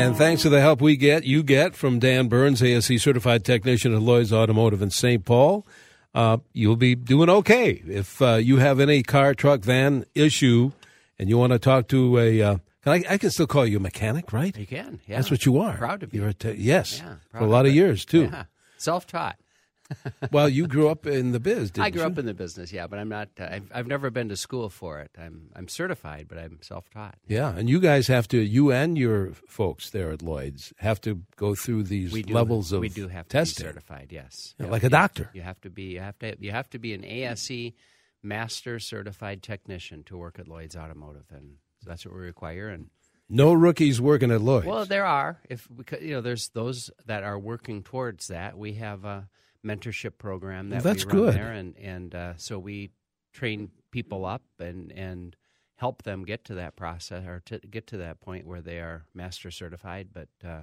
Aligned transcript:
And 0.00 0.16
thanks 0.16 0.40
to 0.42 0.48
the 0.48 0.60
help 0.62 0.80
we 0.80 0.96
get, 0.96 1.24
you 1.24 1.42
get 1.42 1.74
from 1.76 1.98
Dan 1.98 2.28
Burns, 2.28 2.62
ASE 2.62 3.02
certified 3.02 3.44
technician 3.44 3.94
at 3.94 4.00
Lloyd's 4.00 4.32
Automotive 4.32 4.80
in 4.80 4.90
St. 4.90 5.22
Paul, 5.24 5.66
uh, 6.14 6.38
you'll 6.54 6.76
be 6.76 6.94
doing 6.94 7.28
okay. 7.28 7.82
If 7.86 8.22
uh, 8.22 8.36
you 8.36 8.56
have 8.56 8.80
any 8.80 9.02
car, 9.02 9.34
truck, 9.34 9.60
van 9.60 10.06
issue, 10.14 10.72
and 11.18 11.28
you 11.28 11.36
want 11.36 11.52
to 11.52 11.58
talk 11.58 11.86
to 11.88 12.18
a, 12.18 12.40
uh, 12.42 12.56
can 12.82 12.92
I, 12.94 13.04
I, 13.10 13.18
can 13.18 13.30
still 13.30 13.46
call 13.46 13.66
you 13.66 13.76
a 13.76 13.80
mechanic, 13.80 14.32
right? 14.32 14.56
You 14.56 14.66
can. 14.66 15.00
Yeah. 15.06 15.16
That's 15.16 15.30
what 15.30 15.44
you 15.44 15.58
are. 15.58 15.76
Proud 15.76 16.00
to 16.00 16.06
be. 16.06 16.16
You're 16.16 16.28
a 16.28 16.34
te- 16.34 16.52
yes, 16.52 16.98
Yeah, 17.04 17.16
for 17.30 17.38
a 17.44 17.46
lot 17.46 17.60
of 17.60 17.66
of 17.66 17.72
it. 17.72 17.76
years 17.76 18.06
too. 18.06 18.22
Yeah. 18.22 18.44
Self-taught. 18.78 19.36
Well, 20.30 20.48
you 20.48 20.66
grew 20.66 20.88
up 20.88 21.06
in 21.06 21.32
the 21.32 21.40
biz, 21.40 21.70
didn't 21.70 21.84
I 21.86 21.90
grew 21.90 22.02
you? 22.02 22.06
up 22.06 22.18
in 22.18 22.26
the 22.26 22.34
business, 22.34 22.72
yeah, 22.72 22.86
but 22.86 22.98
I'm 22.98 23.08
not. 23.08 23.28
Uh, 23.38 23.48
I've, 23.50 23.70
I've 23.74 23.86
never 23.86 24.10
been 24.10 24.28
to 24.28 24.36
school 24.36 24.68
for 24.68 25.00
it. 25.00 25.10
I'm 25.18 25.50
I'm 25.56 25.68
certified, 25.68 26.26
but 26.28 26.38
I'm 26.38 26.58
self-taught. 26.62 27.16
Yeah, 27.28 27.54
and 27.56 27.68
you 27.68 27.80
guys 27.80 28.06
have 28.08 28.28
to, 28.28 28.38
you 28.38 28.70
and 28.72 28.96
your 28.98 29.32
folks 29.48 29.90
there 29.90 30.10
at 30.12 30.22
Lloyd's 30.22 30.72
have 30.78 31.00
to 31.02 31.22
go 31.36 31.54
through 31.54 31.84
these 31.84 32.12
We 32.12 32.22
do, 32.22 32.34
levels 32.34 32.72
of 32.72 32.80
we 32.80 32.88
do 32.88 33.08
have 33.08 33.26
to 33.28 33.32
testing. 33.38 33.64
be 33.66 33.68
certified. 33.70 34.08
Yes, 34.10 34.54
Yeah, 34.58 34.66
Yeah, 34.66 34.72
like 34.72 34.84
a 34.84 34.88
doctor. 34.90 35.30
You 35.34 35.42
have 35.42 35.60
to 35.62 35.70
be. 35.70 35.82
You 35.94 36.00
have 36.00 36.18
to. 36.20 36.36
You 36.40 36.50
have 36.52 36.70
to 36.70 36.78
be 36.78 36.94
an 36.94 37.04
ASE 37.04 37.72
master 38.22 38.78
certified 38.78 39.42
technician 39.42 40.02
to 40.04 40.16
work 40.16 40.38
at 40.38 40.46
Lloyd's 40.48 40.76
Automotive, 40.76 41.24
and 41.30 41.54
so 41.82 41.88
that's 41.90 42.04
what 42.04 42.14
we 42.14 42.20
require. 42.20 42.68
And 42.68 42.90
No 43.28 43.52
rookies 43.54 44.00
working 44.00 44.30
at 44.30 44.40
Lloyd's. 44.42 44.66
well, 44.66 44.84
there 44.84 45.06
are 45.06 45.40
if 45.48 45.66
you 46.00 46.12
know 46.12 46.20
there's 46.20 46.48
those 46.50 46.90
that 47.06 47.22
are 47.22 47.38
working 47.38 47.82
towards 47.82 48.28
that. 48.28 48.58
We 48.58 48.74
have 48.74 49.04
a 49.04 49.28
mentorship 49.66 50.18
program 50.18 50.70
that 50.70 50.76
Well, 50.84 50.94
that's 50.94 51.04
we 51.06 51.12
run 51.12 51.22
good. 51.26 51.34
there, 51.34 51.52
and 51.52 51.76
and 51.76 52.14
uh, 52.14 52.32
so 52.36 52.58
we 52.58 52.90
train 53.32 53.70
people 53.90 54.24
up 54.24 54.42
and 54.58 54.92
and 54.92 55.36
help 55.76 56.02
them 56.02 56.24
get 56.24 56.44
to 56.44 56.54
that 56.54 56.76
process 56.76 57.24
or 57.26 57.40
to 57.46 57.58
get 57.58 57.86
to 57.86 57.96
that 57.98 58.20
point 58.20 58.46
where 58.46 58.60
they 58.60 58.78
are 58.78 59.04
master 59.14 59.50
certified. 59.50 60.08
But 60.12 60.28
uh, 60.44 60.62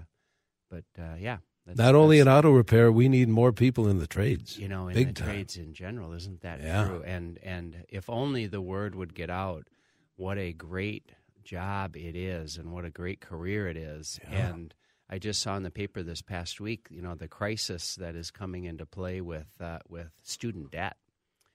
but 0.69 0.85
uh, 0.99 1.15
yeah, 1.19 1.37
that's, 1.65 1.77
Not 1.77 1.95
only 1.95 2.19
in 2.19 2.27
auto 2.27 2.51
repair, 2.51 2.91
we 2.91 3.07
need 3.09 3.29
more 3.29 3.51
people 3.51 3.87
in 3.87 3.99
the 3.99 4.07
trades. 4.07 4.57
you 4.57 4.67
know 4.67 4.87
in 4.87 4.93
big 4.95 5.07
the 5.15 5.21
time. 5.21 5.29
trades 5.29 5.57
in 5.57 5.73
general, 5.73 6.13
isn't 6.13 6.41
that 6.41 6.61
Yeah. 6.61 6.85
true? 6.87 7.03
And 7.03 7.39
and 7.43 7.85
if 7.89 8.09
only 8.09 8.47
the 8.47 8.61
word 8.61 8.95
would 8.95 9.13
get 9.15 9.29
out, 9.29 9.67
what 10.15 10.37
a 10.37 10.53
great 10.53 11.11
job 11.43 11.95
it 11.95 12.15
is, 12.15 12.57
and 12.57 12.71
what 12.73 12.83
a 12.85 12.89
great 12.89 13.21
career 13.21 13.67
it 13.67 13.77
is, 13.77 14.19
Yeah. 14.31 14.49
and. 14.49 14.73
I 15.09 15.19
just 15.19 15.41
saw 15.41 15.55
in 15.55 15.63
the 15.63 15.71
paper 15.71 16.03
this 16.03 16.21
past 16.21 16.59
week, 16.59 16.87
you 16.89 17.01
know, 17.01 17.15
the 17.15 17.27
crisis 17.29 17.95
that 17.95 18.15
is 18.15 18.29
coming 18.29 18.65
into 18.65 18.85
play 18.85 19.21
with 19.21 19.47
uh, 19.59 19.79
with 19.87 20.11
student 20.23 20.71
debt. 20.71 20.97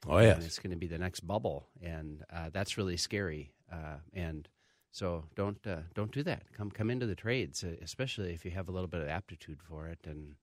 Oh 0.08 0.18
yeah, 0.18 0.36
it's 0.38 0.58
going 0.58 0.70
to 0.70 0.76
be 0.76 0.88
the 0.88 0.98
next 0.98 1.20
bubble, 1.20 1.68
and 1.82 2.24
uh, 2.32 2.50
that's 2.52 2.76
really 2.76 2.96
scary. 2.96 3.52
Uh, 3.70 3.98
and 4.14 4.48
so 4.90 5.24
don't 5.36 5.64
uh, 5.66 5.82
don't 5.94 6.12
do 6.12 6.22
that. 6.24 6.44
Come 6.56 6.70
come 6.70 6.90
into 6.90 7.06
the 7.06 7.14
trades, 7.14 7.62
uh, 7.62 7.76
especially 7.82 8.32
if 8.32 8.44
you 8.44 8.50
have 8.52 8.68
a 8.68 8.72
little 8.72 8.88
bit 8.88 9.02
of 9.02 9.08
aptitude 9.08 9.60
for 9.62 9.88
it 9.88 10.00
and 10.04 10.34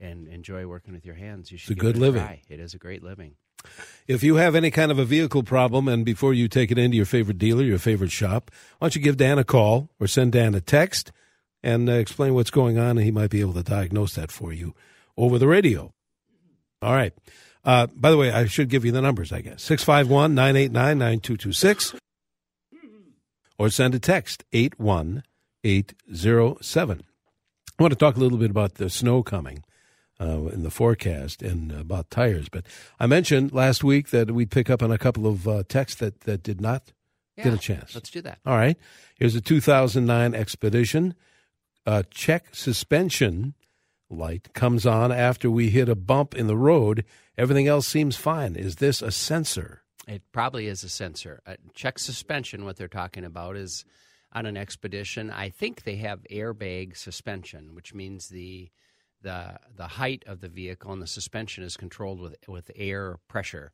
and 0.00 0.28
enjoy 0.28 0.66
working 0.66 0.94
with 0.94 1.06
your 1.06 1.14
hands. 1.14 1.50
You 1.50 1.58
should 1.58 1.72
It's 1.72 1.80
a 1.80 1.84
good 1.84 1.96
it 1.96 2.00
living. 2.00 2.22
try. 2.22 2.42
It 2.48 2.60
is 2.60 2.74
a 2.74 2.78
great 2.78 3.02
living. 3.02 3.36
if 4.06 4.22
you 4.22 4.36
have 4.36 4.54
any 4.54 4.70
kind 4.70 4.90
of 4.92 4.98
a 4.98 5.04
vehicle 5.04 5.42
problem, 5.42 5.88
and 5.88 6.04
before 6.04 6.34
you 6.34 6.48
take 6.48 6.70
it 6.70 6.78
into 6.78 6.96
your 6.96 7.06
favorite 7.06 7.38
dealer, 7.38 7.62
your 7.64 7.78
favorite 7.78 8.12
shop, 8.12 8.50
why 8.78 8.86
don't 8.86 8.94
you 8.96 9.00
give 9.02 9.16
Dan 9.16 9.38
a 9.38 9.44
call 9.44 9.90
or 9.98 10.06
send 10.06 10.32
Dan 10.32 10.54
a 10.54 10.60
text 10.60 11.12
and 11.62 11.88
uh, 11.88 11.92
explain 11.92 12.34
what's 12.34 12.50
going 12.50 12.78
on, 12.78 12.98
and 12.98 13.00
he 13.00 13.10
might 13.10 13.30
be 13.30 13.40
able 13.40 13.54
to 13.54 13.62
diagnose 13.62 14.14
that 14.14 14.30
for 14.30 14.52
you 14.52 14.74
over 15.16 15.38
the 15.38 15.48
radio. 15.48 15.92
All 16.80 16.92
right. 16.92 17.12
Uh, 17.64 17.88
by 17.88 18.10
the 18.10 18.16
way, 18.16 18.30
I 18.30 18.46
should 18.46 18.68
give 18.68 18.84
you 18.84 18.92
the 18.92 19.02
numbers, 19.02 19.32
I 19.32 19.40
guess. 19.40 19.62
651 19.62 20.34
989 20.34 20.98
9226 20.98 21.94
or 23.58 23.68
send 23.68 23.94
a 23.94 23.98
text 23.98 24.44
81807. 24.52 27.02
I 27.78 27.82
want 27.82 27.92
to 27.92 27.98
talk 27.98 28.16
a 28.16 28.20
little 28.20 28.38
bit 28.38 28.50
about 28.50 28.74
the 28.74 28.88
snow 28.88 29.22
coming 29.22 29.64
uh, 30.20 30.46
in 30.46 30.62
the 30.62 30.70
forecast 30.70 31.42
and 31.42 31.72
about 31.72 32.10
tires. 32.10 32.48
But 32.48 32.64
I 32.98 33.06
mentioned 33.06 33.52
last 33.52 33.84
week 33.84 34.08
that 34.10 34.30
we'd 34.30 34.50
pick 34.50 34.70
up 34.70 34.82
on 34.82 34.90
a 34.90 34.98
couple 34.98 35.26
of 35.26 35.46
uh, 35.46 35.64
texts 35.68 36.00
that, 36.00 36.20
that 36.20 36.42
did 36.42 36.60
not 36.60 36.92
get 37.36 37.54
a 37.54 37.58
chance. 37.58 37.94
Let's 37.94 38.10
do 38.10 38.20
that. 38.22 38.40
All 38.46 38.56
right. 38.56 38.76
Here's 39.16 39.36
a 39.36 39.40
2009 39.40 40.34
Expedition. 40.34 41.14
Uh, 41.88 42.02
check 42.10 42.48
suspension 42.52 43.54
light 44.10 44.52
comes 44.52 44.84
on 44.84 45.10
after 45.10 45.50
we 45.50 45.70
hit 45.70 45.88
a 45.88 45.94
bump 45.94 46.34
in 46.34 46.46
the 46.46 46.54
road. 46.54 47.02
Everything 47.38 47.66
else 47.66 47.88
seems 47.88 48.14
fine. 48.14 48.56
Is 48.56 48.76
this 48.76 49.00
a 49.00 49.10
sensor? 49.10 49.84
It 50.06 50.20
probably 50.30 50.66
is 50.66 50.84
a 50.84 50.90
sensor. 50.90 51.40
Uh, 51.46 51.54
check 51.72 51.98
suspension. 51.98 52.66
What 52.66 52.76
they're 52.76 52.88
talking 52.88 53.24
about 53.24 53.56
is 53.56 53.86
on 54.34 54.44
an 54.44 54.54
expedition. 54.54 55.30
I 55.30 55.48
think 55.48 55.84
they 55.84 55.96
have 55.96 56.26
airbag 56.30 56.94
suspension, 56.94 57.74
which 57.74 57.94
means 57.94 58.28
the 58.28 58.68
the 59.22 59.58
the 59.74 59.86
height 59.86 60.24
of 60.26 60.42
the 60.42 60.48
vehicle 60.48 60.92
and 60.92 61.00
the 61.00 61.06
suspension 61.06 61.64
is 61.64 61.78
controlled 61.78 62.20
with 62.20 62.36
with 62.46 62.70
air 62.76 63.16
pressure, 63.28 63.72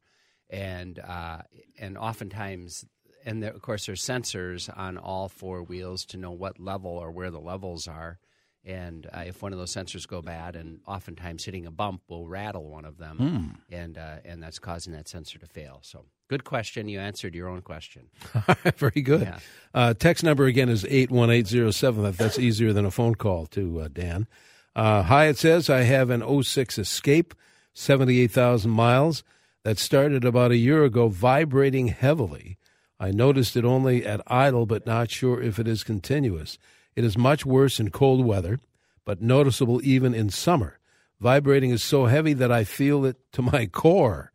and 0.49 1.01
uh, 1.01 1.39
and 1.81 1.99
oftentimes. 1.99 2.85
And 3.25 3.43
there, 3.43 3.53
of 3.53 3.63
course, 3.63 3.87
there's 3.87 4.03
sensors 4.03 4.71
on 4.77 4.99
all 4.99 5.29
four 5.29 5.63
wheels 5.63 6.05
to 6.07 6.17
know 6.17 6.31
what 6.31 6.61
level 6.61 6.91
or 6.91 7.11
where 7.11 7.31
the 7.31 7.41
levels 7.41 7.89
are. 7.89 8.19
And 8.67 9.07
uh, 9.13 9.25
if 9.27 9.43
one 9.43 9.53
of 9.53 9.59
those 9.59 9.75
sensors 9.75 10.07
go 10.09 10.23
bad, 10.23 10.57
and 10.57 10.81
oftentimes 10.87 11.45
hitting 11.45 11.67
a 11.67 11.71
bump 11.71 12.03
will 12.09 12.27
rattle 12.27 12.71
one 12.71 12.87
of 12.87 12.97
them, 12.97 13.59
and 13.71 13.99
uh, 13.99 14.17
and 14.25 14.43
that's 14.43 14.59
causing 14.59 14.95
that 14.95 15.07
sensor 15.07 15.39
to 15.39 15.47
fail. 15.47 15.81
So, 15.83 16.07
good 16.29 16.45
question. 16.45 16.89
You 16.89 16.99
answered 16.99 17.35
your 17.35 17.49
own 17.49 17.61
question. 17.61 18.09
Very 18.77 19.03
good. 19.03 19.23
Yeah. 19.23 19.39
Uh, 19.75 19.93
text 19.93 20.25
number 20.25 20.47
again 20.47 20.71
is 20.71 20.87
81807. 20.87 22.07
If 22.07 22.17
That's 22.17 22.39
easier 22.39 22.73
than 22.73 22.87
a 22.87 22.91
phone 22.91 23.17
call 23.17 23.45
to 23.49 23.81
uh, 23.81 23.89
Dan. 23.93 24.27
Uh, 24.75 25.03
hi, 25.03 25.27
it 25.27 25.39
says 25.39 25.71
I 25.71 25.83
have 25.83 26.11
an 26.11 26.43
06 26.43 26.79
Escape, 26.79 27.35
78,000 27.75 28.71
miles, 28.71 29.23
that 29.63 29.79
started 29.79 30.25
about 30.25 30.51
a 30.51 30.57
year 30.57 30.85
ago, 30.85 31.09
vibrating 31.09 31.89
heavily. 31.89 32.59
I 33.05 33.11
noticed 33.11 33.55
it 33.57 33.65
only 33.67 34.07
at 34.07 34.23
idle, 34.27 34.65
but 34.65 34.87
not 34.87 35.11
sure 35.11 35.43
if 35.43 35.59
it 35.59 35.69
is 35.69 35.85
continuous. 35.85 36.57
It 36.97 37.05
is 37.05 37.19
much 37.19 37.45
worse 37.45 37.79
in 37.79 37.91
cold 37.91 38.25
weather, 38.25 38.61
but 39.05 39.21
noticeable 39.21 39.81
even 39.85 40.15
in 40.15 40.31
summer. 40.31 40.79
Vibrating 41.21 41.71
is 41.71 41.83
so 41.83 42.07
heavy 42.07 42.33
that 42.33 42.51
I 42.51 42.65
feel 42.65 43.05
it 43.05 43.17
to 43.33 43.43
my 43.43 43.67
core. 43.67 44.33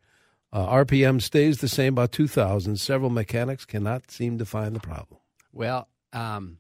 Uh, 0.54 0.68
RPM 0.68 1.20
stays 1.22 1.60
the 1.62 1.68
same, 1.68 1.94
about 1.94 2.12
2,000. 2.12 2.78
Several 2.80 3.10
mechanics 3.10 3.66
cannot 3.66 4.12
seem 4.12 4.38
to 4.38 4.46
find 4.46 4.76
the 4.76 4.80
problem. 4.80 5.20
Well, 5.52 5.88
um, 6.14 6.58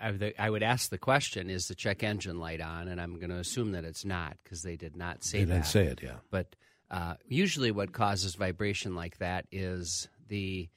I, 0.00 0.50
would- 0.50 0.62
ask 0.62 0.90
the 0.90 0.98
question: 0.98 1.50
Is 1.50 1.68
the 1.68 1.74
check 1.74 2.02
engine 2.02 2.38
light 2.38 2.60
on? 2.60 2.88
And 2.88 3.00
I'm 3.00 3.16
going 3.18 3.30
to 3.30 3.38
assume 3.38 3.72
that 3.72 3.84
it's 3.84 4.04
not 4.04 4.36
because 4.42 4.62
they 4.62 4.76
did 4.76 4.96
not 4.96 5.24
say 5.24 5.38
They 5.40 5.44
that. 5.44 5.52
didn't 5.54 5.66
say 5.66 5.86
it, 5.86 6.00
yeah. 6.02 6.16
But 6.30 6.54
uh, 6.90 7.14
usually, 7.28 7.70
what 7.70 7.92
causes 7.92 8.34
vibration 8.34 8.94
like 8.94 9.18
that 9.18 9.46
is 9.52 10.08
the 10.28 10.68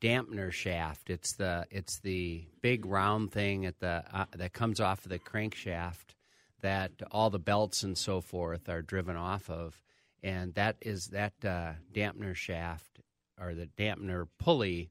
dampener 0.00 0.52
shaft. 0.52 1.10
It's 1.10 1.34
the 1.34 1.66
it's 1.70 2.00
the 2.00 2.44
big 2.60 2.86
round 2.86 3.32
thing 3.32 3.66
at 3.66 3.80
the 3.80 4.04
uh, 4.12 4.26
that 4.36 4.52
comes 4.52 4.80
off 4.80 5.04
of 5.04 5.10
the 5.10 5.18
crankshaft 5.18 6.14
that 6.62 6.92
all 7.10 7.30
the 7.30 7.38
belts 7.38 7.82
and 7.82 7.96
so 7.96 8.20
forth 8.20 8.68
are 8.68 8.82
driven 8.82 9.16
off 9.16 9.50
of, 9.50 9.82
and 10.22 10.54
that 10.54 10.76
is 10.80 11.08
that 11.08 11.32
uh, 11.44 11.72
dampener 11.92 12.34
shaft 12.34 13.00
or 13.40 13.54
the 13.54 13.68
dampener 13.78 14.26
pulley 14.38 14.90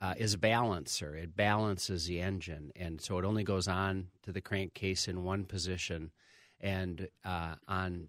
uh, 0.00 0.14
is 0.16 0.34
a 0.34 0.38
balancer. 0.38 1.14
It 1.14 1.36
balances 1.36 2.06
the 2.06 2.20
engine, 2.20 2.72
and 2.76 3.00
so 3.00 3.18
it 3.18 3.24
only 3.24 3.44
goes 3.44 3.68
on 3.68 4.08
to 4.22 4.32
the 4.32 4.40
crankcase 4.40 5.08
in 5.08 5.24
one 5.24 5.44
position, 5.44 6.10
and 6.60 7.08
uh, 7.24 7.54
on 7.66 8.08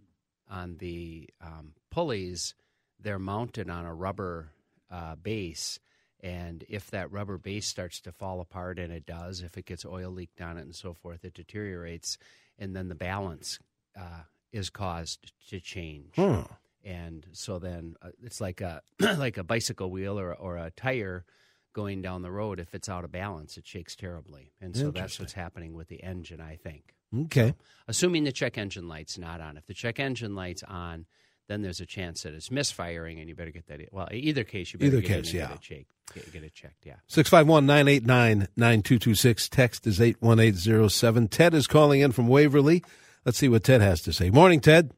on 0.50 0.78
the 0.78 1.30
um, 1.42 1.74
pulleys, 1.90 2.54
they're 3.00 3.20
mounted 3.20 3.70
on 3.70 3.86
a 3.86 3.94
rubber 3.94 4.52
uh, 4.92 5.16
base. 5.16 5.80
And 6.22 6.64
if 6.70 6.90
that 6.92 7.12
rubber 7.12 7.38
base 7.38 7.68
starts 7.68 8.00
to 8.02 8.12
fall 8.12 8.40
apart, 8.42 8.80
and 8.80 8.92
it 8.92 9.06
does, 9.06 9.42
if 9.42 9.58
it 9.58 9.66
gets 9.66 9.86
oil 9.86 10.10
leaked 10.12 10.42
on 10.42 10.58
it 10.58 10.62
and 10.62 10.74
so 10.76 10.94
forth, 10.94 11.24
it 11.24 11.34
deteriorates, 11.34 12.18
and 12.58 12.76
then 12.76 12.88
the 12.90 12.96
balance 12.96 13.60
uh, 14.00 14.22
is 14.52 14.70
caused 14.70 15.32
to 15.50 15.60
change 15.60 16.16
Hmm. 16.16 16.42
and 16.84 17.26
so 17.34 17.60
then 17.60 17.96
uh, 18.02 18.10
it's 18.24 18.40
like 18.40 18.62
a 18.62 18.82
like 19.18 19.38
a 19.38 19.44
bicycle 19.44 19.90
wheel 19.92 20.18
or 20.20 20.34
or 20.34 20.58
a 20.58 20.72
tire 20.72 21.26
going 21.74 22.02
down 22.02 22.22
the 22.22 22.32
road. 22.32 22.60
If 22.60 22.74
it's 22.74 22.88
out 22.88 23.04
of 23.04 23.12
balance, 23.12 23.58
it 23.58 23.68
shakes 23.68 23.96
terribly, 23.96 24.54
and 24.62 24.76
so 24.76 24.92
that's 24.92 25.20
what's 25.20 25.34
happening 25.34 25.74
with 25.74 25.90
the 25.90 26.02
engine. 26.04 26.40
I 26.40 26.56
think, 26.56 26.96
Okay. 27.14 27.54
assuming 27.88 28.24
the 28.24 28.32
check 28.32 28.58
engine 28.58 28.88
light's 28.88 29.18
not 29.18 29.42
on. 29.42 29.58
If 29.58 29.66
the 29.68 29.74
check 29.74 30.00
engine 30.00 30.36
light's 30.36 30.64
on, 30.64 31.06
then 31.50 31.62
there's 31.62 31.82
a 31.82 31.86
chance 31.86 32.24
that 32.24 32.34
it's 32.34 32.50
misfiring, 32.50 33.20
and 33.20 33.28
you 33.28 33.36
better 33.36 33.52
get 33.52 33.68
that. 33.68 33.82
Well, 33.92 34.08
either 34.12 34.44
case, 34.46 34.72
you 34.74 34.80
better 34.80 34.94
Either 34.98 35.02
get 35.02 35.24
case, 35.26 35.34
yeah. 35.34 35.52
it 35.54 35.60
checked. 35.62 35.92
Get, 36.14 36.32
get 36.32 36.44
it 36.44 36.54
checked. 36.54 36.86
Yeah. 36.86 36.96
651 37.08 37.66
989 37.66 38.48
9226. 38.56 39.50
Text 39.50 39.88
is 39.88 40.00
81807. 40.00 41.28
Ted 41.30 41.54
is 41.54 41.68
calling 41.68 42.02
in 42.02 42.12
from 42.12 42.28
Waverly. 42.28 42.84
Let's 43.26 43.38
see 43.38 43.50
what 43.50 43.64
Ted 43.64 43.82
has 43.82 44.02
to 44.04 44.14
say. 44.14 44.30
Morning, 44.30 44.60
Ted. 44.60 44.92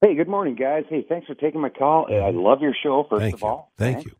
Hey, 0.00 0.14
good 0.14 0.28
morning, 0.28 0.54
guys. 0.54 0.84
Hey, 0.88 1.04
thanks 1.06 1.26
for 1.26 1.34
taking 1.34 1.60
my 1.60 1.68
call. 1.68 2.06
I 2.10 2.30
love 2.30 2.62
your 2.62 2.74
show, 2.82 3.06
first 3.08 3.20
Thank 3.20 3.34
of 3.34 3.40
you. 3.42 3.46
all. 3.46 3.72
Thank 3.76 3.98
Okay. 3.98 4.06
you. 4.10 4.16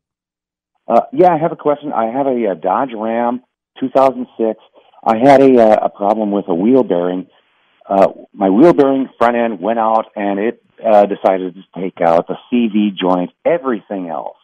Uh, 0.94 1.00
yeah, 1.12 1.32
I 1.32 1.38
have 1.38 1.52
a 1.52 1.56
question. 1.56 1.93
I 1.93 2.06
have 2.12 2.26
a, 2.26 2.49
uh 2.50 2.55
Dodge 2.55 2.90
Ram 2.94 3.43
2006. 3.81 4.61
I 5.05 5.17
had 5.17 5.40
a 5.40 5.58
uh, 5.62 5.87
a 5.87 5.88
problem 5.88 6.32
with 6.32 6.46
a 6.49 6.55
wheel 6.55 6.82
bearing. 6.82 7.28
Uh, 7.88 8.08
my 8.34 8.50
wheel 8.50 8.75
bearing 8.75 9.08
front 9.17 9.37
end 9.37 9.61
went 9.61 9.78
out, 9.78 10.06
and 10.14 10.38
it 10.38 10.62
uh, 10.84 11.06
decided 11.06 11.55
to 11.55 11.81
take 11.81 11.99
out 12.06 12.26
the 12.28 12.37
CV 12.52 12.94
joint, 12.94 13.31
everything 13.46 14.08
else. 14.08 14.37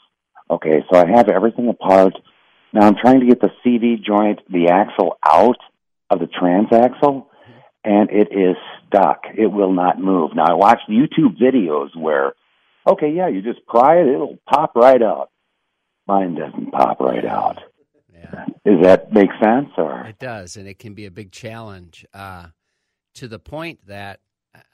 Okay, 0.51 0.85
so 0.91 0.99
I 0.99 1.07
have 1.09 1.29
everything 1.29 1.69
apart. 1.69 2.15
Now 2.73 2.87
I'm 2.87 2.97
trying 3.01 3.21
to 3.21 3.27
get 3.27 3.41
the 3.41 3.51
CV 3.65 4.03
joint, 4.03 4.41
the 4.51 4.69
axle 4.73 5.19
out 5.25 5.59
of 6.11 6.21
the 6.21 6.27
transaxle, 6.27 7.27
and 7.85 8.11
it 8.11 8.29
is 8.31 8.57
stuck. 8.87 9.25
It 9.37 9.47
will 9.47 9.73
not 9.73 10.01
move. 10.01 10.33
Now 10.35 10.45
I 10.45 10.55
watched 10.55 10.89
YouTube 10.89 11.41
videos 11.41 11.97
where, 11.97 12.35
okay, 12.87 13.11
yeah, 13.11 13.29
you 13.29 13.43
just 13.43 13.65
pry 13.67 14.01
it, 14.01 14.09
it'll 14.09 14.39
pop 14.49 14.77
right 14.77 15.03
out. 15.03 15.31
Mine 16.07 16.37
doesn't 16.37 16.71
pop 16.71 17.01
right 17.01 17.25
out. 17.25 17.59
Yeah. 18.13 18.45
Does 18.65 18.83
that 18.83 19.13
make 19.13 19.31
sense? 19.43 19.71
Or 19.77 20.07
it 20.07 20.19
does, 20.19 20.57
and 20.57 20.69
it 20.69 20.79
can 20.79 20.95
be 20.95 21.07
a 21.07 21.11
big 21.11 21.33
challenge 21.33 22.07
uh, 22.15 22.47
to 23.15 23.29
the 23.29 23.39
point 23.39 23.81
that 23.87 24.21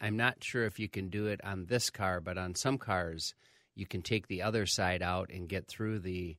I'm 0.00 0.16
not 0.16 0.42
sure 0.42 0.64
if 0.64 0.78
you 0.78 0.88
can 0.88 1.08
do 1.08 1.26
it 1.26 1.40
on 1.44 1.66
this 1.66 1.90
car, 1.90 2.20
but 2.20 2.38
on 2.38 2.54
some 2.54 2.78
cars, 2.78 3.34
you 3.74 3.86
can 3.86 4.02
take 4.02 4.26
the 4.26 4.42
other 4.42 4.66
side 4.66 5.02
out 5.02 5.30
and 5.30 5.48
get 5.48 5.66
through 5.66 6.00
the 6.00 6.36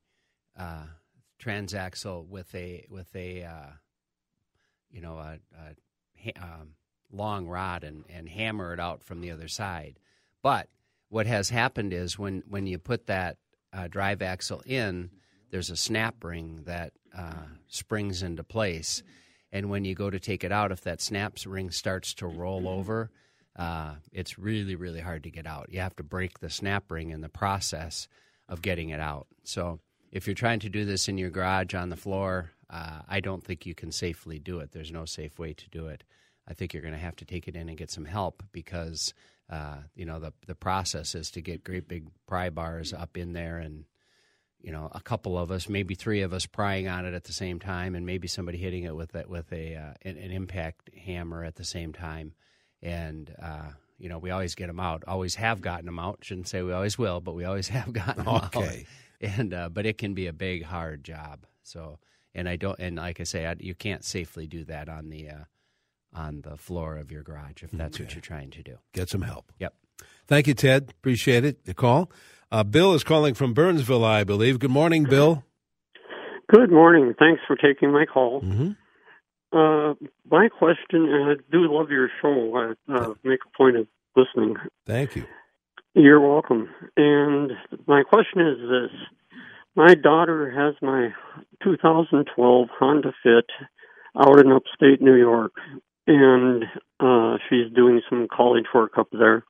uh, 0.58 0.86
transaxle 1.42 2.28
with 2.28 2.54
a 2.56 2.86
with 2.90 3.14
a 3.16 3.44
uh, 3.44 3.72
you 4.92 5.02
know 5.02 5.18
a, 5.18 5.40
a 5.58 6.34
um, 6.42 6.76
long 7.12 7.48
rod 7.48 7.84
and, 7.84 8.06
and 8.10 8.30
hammer 8.30 8.74
it 8.74 8.80
out 8.80 9.04
from 9.04 9.22
the 9.22 9.32
other 9.32 9.48
side. 9.48 10.00
But 10.42 10.70
what 11.10 11.26
has 11.28 11.50
happened 11.50 11.94
is 11.94 12.18
when 12.18 12.44
when 12.48 12.68
you 12.68 12.78
put 12.78 13.08
that 13.08 13.38
uh, 13.72 13.88
drive 13.88 14.22
axle 14.22 14.62
in, 14.66 15.10
there's 15.52 15.70
a 15.70 15.76
snap 15.78 16.24
ring 16.24 16.64
that 16.66 16.94
uh, 17.18 17.48
springs 17.68 18.24
into 18.24 18.44
place. 18.44 19.04
And 19.52 19.70
when 19.70 19.86
you 19.86 19.94
go 19.94 20.10
to 20.10 20.20
take 20.20 20.44
it 20.44 20.52
out, 20.52 20.72
if 20.72 20.82
that 20.82 21.00
snap 21.02 21.38
ring 21.46 21.70
starts 21.70 22.16
to 22.16 22.26
roll 22.26 22.68
over, 22.68 23.12
uh, 23.56 23.96
it's 24.12 24.40
really, 24.40 24.76
really 24.76 25.02
hard 25.02 25.24
to 25.24 25.32
get 25.32 25.46
out. 25.46 25.72
You 25.72 25.80
have 25.80 25.96
to 25.98 26.04
break 26.04 26.40
the 26.40 26.50
snap 26.50 26.90
ring 26.90 27.12
in 27.12 27.22
the 27.22 27.30
process 27.30 28.08
of 28.50 28.62
getting 28.62 28.90
it 28.90 29.00
out. 29.00 29.28
So 29.44 29.80
if 30.12 30.28
you're 30.28 30.34
trying 30.34 30.60
to 30.62 30.70
do 30.70 30.86
this 30.86 31.08
in 31.08 31.18
your 31.18 31.30
garage 31.30 31.74
on 31.74 31.90
the 31.90 31.96
floor, 31.96 32.52
uh, 32.70 33.02
I 33.08 33.20
don't 33.20 33.44
think 33.44 33.66
you 33.66 33.76
can 33.76 33.92
safely 33.92 34.40
do 34.40 34.60
it. 34.60 34.72
There's 34.72 34.92
no 34.92 35.06
safe 35.06 35.38
way 35.38 35.54
to 35.54 35.70
do 35.70 35.88
it. 35.88 36.04
I 36.48 36.54
think 36.54 36.74
you're 36.74 36.82
going 36.82 36.96
to 36.96 37.00
have 37.00 37.16
to 37.18 37.26
take 37.26 37.48
it 37.48 37.56
in 37.56 37.70
and 37.70 37.78
get 37.78 37.92
some 37.92 38.06
help 38.06 38.44
because 38.52 39.14
uh, 39.50 39.78
you 39.96 40.06
know 40.06 40.20
the 40.20 40.34
the 40.48 40.56
process 40.56 41.16
is 41.16 41.32
to 41.32 41.42
get 41.42 41.64
great 41.64 41.88
big 41.88 42.08
pry 42.28 42.50
bars 42.50 42.94
up 42.94 43.18
in 43.18 43.34
there 43.34 43.58
and 43.58 43.86
you 44.62 44.72
know 44.72 44.90
a 44.94 45.02
couple 45.02 45.38
of 45.38 45.52
us, 45.52 45.70
maybe 45.70 45.96
three 45.96 46.22
of 46.22 46.34
us 46.34 46.46
prying 46.46 46.88
on 46.88 47.06
it 47.06 47.14
at 47.14 47.26
the 47.26 47.34
same 47.34 47.60
time, 47.60 47.96
and 47.96 48.06
maybe 48.06 48.28
somebody 48.28 48.58
hitting 48.58 48.84
it 48.84 48.96
with 48.96 49.16
it 49.16 49.30
with 49.30 49.52
a 49.54 49.76
uh, 49.76 49.94
an, 50.02 50.18
an 50.18 50.32
impact 50.32 50.90
hammer 51.06 51.44
at 51.44 51.56
the 51.56 51.64
same 51.64 51.94
time 51.94 52.34
and 52.84 53.34
uh, 53.42 53.72
you 53.98 54.10
know 54.10 54.20
we 54.20 54.30
always 54.30 54.54
get 54.54 54.68
them 54.68 54.80
out. 54.80 55.04
Always 55.08 55.36
have 55.36 55.62
gotten 55.62 55.86
them 55.88 55.98
out. 55.98 56.20
Shouldn't 56.22 56.48
say 56.48 56.62
we 56.62 56.74
always 56.74 56.98
will, 56.98 57.22
but 57.22 57.34
we 57.34 57.46
always 57.46 57.68
have 57.70 57.92
gotten 57.92 58.26
them 58.26 58.36
okay. 58.36 58.86
out. 59.22 59.30
And 59.38 59.54
uh, 59.54 59.70
but 59.70 59.88
it 59.88 59.98
can 59.98 60.14
be 60.14 60.28
a 60.28 60.34
big 60.34 60.64
hard 60.64 61.04
job. 61.04 61.46
So 61.64 61.98
and 62.36 62.48
I 62.48 62.58
don't 62.58 62.78
and 62.80 62.98
like 62.98 63.20
I 63.20 63.24
say, 63.24 63.48
I, 63.48 63.56
you 63.60 63.74
can't 63.74 64.04
safely 64.04 64.46
do 64.46 64.66
that 64.66 64.90
on 64.90 65.10
the 65.10 65.30
uh, 65.30 65.44
on 66.14 66.42
the 66.42 66.58
floor 66.58 66.98
of 66.98 67.12
your 67.12 67.24
garage 67.24 67.64
if 67.64 67.72
that's 67.72 67.98
okay. 67.98 68.04
what 68.04 68.14
you're 68.14 68.22
trying 68.22 68.52
to 68.52 68.62
do. 68.62 68.78
Get 68.94 69.10
some 69.10 69.22
help. 69.22 69.52
Yep. 69.60 69.74
Thank 70.28 70.48
you, 70.48 70.54
Ted. 70.54 70.94
Appreciate 71.00 71.46
it. 71.46 71.66
The 71.66 71.74
call. 71.74 72.12
Uh, 72.52 72.64
Bill 72.64 72.94
is 72.94 73.04
calling 73.04 73.34
from 73.34 73.54
Burnsville, 73.54 74.06
I 74.06 74.24
believe. 74.24 74.60
Good 74.60 74.72
morning, 74.72 75.06
Bill. 75.06 75.44
Good 76.54 76.72
morning. 76.72 77.16
Thanks 77.18 77.42
for 77.48 77.56
taking 77.56 77.92
my 77.92 78.06
call. 78.06 78.42
Mm-hmm. 78.42 78.72
Uh, 79.54 79.94
my 80.32 80.50
question, 80.50 81.08
and 81.08 81.32
I 81.32 81.34
do 81.52 81.72
love 81.72 81.92
your 81.92 82.10
show. 82.22 82.56
I 82.56 82.94
uh, 82.94 83.14
make 83.24 83.40
a 83.46 83.58
point 83.58 83.78
of 83.78 83.88
listening. 84.16 84.56
Thank 84.86 85.16
you. 85.16 85.26
You're 85.94 86.20
welcome. 86.20 86.70
And 86.98 87.52
my 87.86 88.02
question 88.02 88.42
is 88.42 88.58
this: 88.58 89.38
My 89.76 89.94
daughter 89.94 90.50
has 90.50 90.74
my 90.82 91.10
2012 91.64 92.68
Honda 92.80 93.14
Fit 93.22 93.46
out 94.20 94.40
in 94.40 94.52
upstate 94.52 95.02
New 95.02 95.16
York, 95.16 95.54
and 96.08 96.64
uh, 97.00 97.38
she's 97.48 97.72
doing 97.76 98.02
some 98.10 98.28
college 98.36 98.66
work 98.74 98.94
up 98.98 99.10
there. 99.12 99.46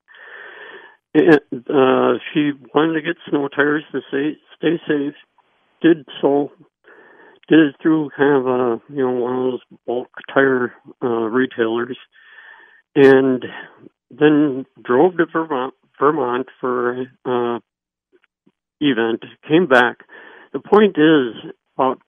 And 1.16 1.40
uh, 1.70 2.20
she 2.34 2.52
wanted 2.74 2.94
to 2.94 3.02
get 3.02 3.18
snow 3.30 3.48
tires 3.48 3.84
to 3.92 4.02
stay, 4.10 4.38
stay 4.58 4.82
safe. 4.88 5.14
Did 5.82 6.06
so 6.22 6.52
did 7.48 7.60
it 7.60 7.76
through 7.82 8.10
kind 8.16 8.38
of 8.38 8.48
a 8.48 8.82
you 8.90 9.04
know 9.04 9.12
one 9.12 9.36
of 9.36 9.52
those 9.52 9.80
bulk 9.86 10.10
tire 10.34 10.74
uh, 11.02 11.08
retailers, 11.08 11.98
and 12.96 13.44
then 14.10 14.66
drove 14.84 15.18
to 15.18 15.26
Vermont, 15.32 15.74
Vermont 16.00 16.48
for 16.60 17.02
uh, 17.26 17.60
event. 18.80 19.24
Came 19.48 19.68
back. 19.68 20.00
The 20.54 20.60
point 20.60 20.98
is 20.98 21.52
about 21.78 22.00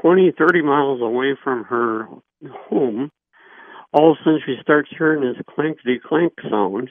twenty, 0.00 0.32
thirty 0.36 0.62
miles 0.62 1.00
away 1.00 1.36
from 1.42 1.64
her 1.64 2.08
home. 2.68 3.10
All 3.92 4.12
of 4.12 4.18
a 4.20 4.24
sudden, 4.24 4.40
she 4.44 4.56
starts 4.60 4.90
hearing 4.96 5.22
this 5.22 5.42
clankety 5.56 6.00
clank 6.02 6.34
sound. 6.50 6.90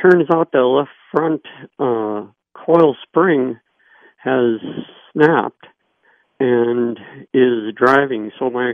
Turns 0.00 0.28
out 0.32 0.52
the 0.52 0.60
left 0.60 0.90
front 1.10 1.42
uh, 1.78 2.26
coil 2.54 2.96
spring 3.06 3.58
has 4.16 4.60
snapped 5.12 5.66
and 6.42 6.98
is 7.32 7.72
driving. 7.76 8.32
So 8.38 8.50
my, 8.50 8.72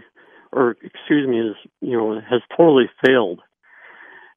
or 0.52 0.76
excuse 0.82 1.28
me, 1.28 1.40
is 1.40 1.56
you 1.80 1.96
know 1.96 2.20
has 2.20 2.40
totally 2.56 2.88
failed. 3.04 3.40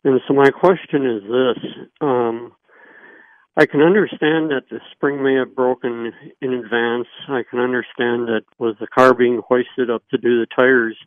And 0.04 0.19
so 0.28 0.33
my 0.33 0.50
question 0.50 1.06
is 1.06 1.24
this: 1.24 1.88
um, 2.01 2.51
I 3.56 3.66
can 3.66 3.81
understand 3.81 4.51
that 4.51 4.63
the 4.69 4.80
spring 4.92 5.24
may 5.24 5.36
have 5.36 5.56
broken 5.56 6.12
in 6.42 6.54
advance. 6.54 7.07
I 7.30 7.44
can 7.50 7.60
understand 7.60 8.28
that 8.28 8.44
with 8.60 8.80
the 8.80 8.88
car 8.88 9.13
being 9.13 9.42
hoisted 9.48 9.89
up 9.89 10.04
to 10.12 10.18
do 10.18 10.42
the 10.42 10.48
tires, 10.54 10.98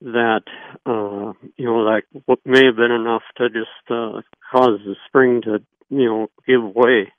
that 0.00 0.44
uh, 0.86 1.32
you 1.56 1.66
know 1.66 1.84
that 1.84 2.02
what 2.24 2.38
may 2.46 2.64
have 2.64 2.76
been 2.76 2.92
enough 2.92 3.22
to 3.36 3.50
just 3.50 3.90
uh, 3.90 4.22
cause 4.50 4.80
the 4.86 4.96
spring 5.06 5.42
to 5.42 5.58
you 5.90 6.06
know 6.06 6.28
give 6.46 6.62
way. 6.62 7.12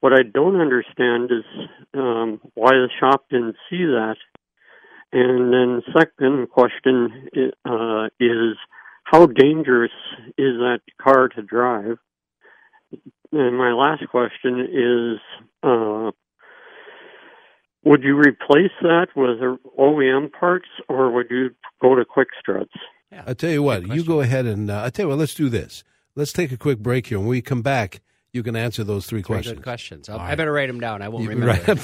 What 0.00 0.12
I 0.12 0.22
don't 0.22 0.60
understand 0.60 1.30
is 1.30 1.44
um, 1.96 2.40
why 2.54 2.70
the 2.70 2.88
shop 3.00 3.24
didn't 3.30 3.56
see 3.70 3.84
that. 3.84 4.16
And 5.12 5.52
then, 5.52 5.82
second 5.96 6.50
question 6.50 7.28
uh, 7.64 8.06
is 8.18 8.56
how 9.04 9.26
dangerous 9.26 9.92
is 10.36 10.58
that 10.58 10.80
car 11.00 11.28
to 11.28 11.42
drive? 11.42 11.98
And 13.32 13.56
my 13.56 13.72
last 13.72 14.02
question 14.10 14.60
is 14.60 15.18
uh, 15.62 16.10
would 17.86 18.02
you 18.02 18.16
replace 18.16 18.72
that 18.82 19.06
with 19.14 19.38
OEM 19.78 20.32
parts 20.32 20.66
or 20.88 21.12
would 21.12 21.26
you 21.30 21.50
go 21.80 21.94
to 21.94 22.04
quick 22.04 22.28
struts? 22.38 22.72
Yeah. 23.12 23.22
I'll 23.28 23.34
tell 23.36 23.50
you 23.50 23.62
what, 23.62 23.86
you 23.86 24.04
go 24.04 24.20
ahead 24.20 24.44
and 24.44 24.68
uh, 24.68 24.82
I'll 24.82 24.90
tell 24.90 25.04
you 25.04 25.10
what, 25.10 25.18
let's 25.18 25.34
do 25.34 25.48
this. 25.48 25.84
Let's 26.16 26.32
take 26.32 26.50
a 26.50 26.56
quick 26.56 26.80
break 26.80 27.06
here. 27.06 27.20
When 27.20 27.28
we 27.28 27.40
come 27.40 27.62
back, 27.62 28.00
you 28.36 28.44
can 28.44 28.54
answer 28.54 28.84
those 28.84 29.06
three, 29.06 29.18
three 29.18 29.22
questions. 29.24 29.56
Good 29.56 29.64
questions. 29.64 30.08
Right. 30.08 30.20
I 30.20 30.34
better 30.36 30.52
write 30.52 30.66
them 30.66 30.78
down. 30.78 31.02
I 31.02 31.08
won't 31.08 31.24
you 31.24 31.30
remember. 31.30 31.52
Write 31.52 31.66
them 31.66 31.78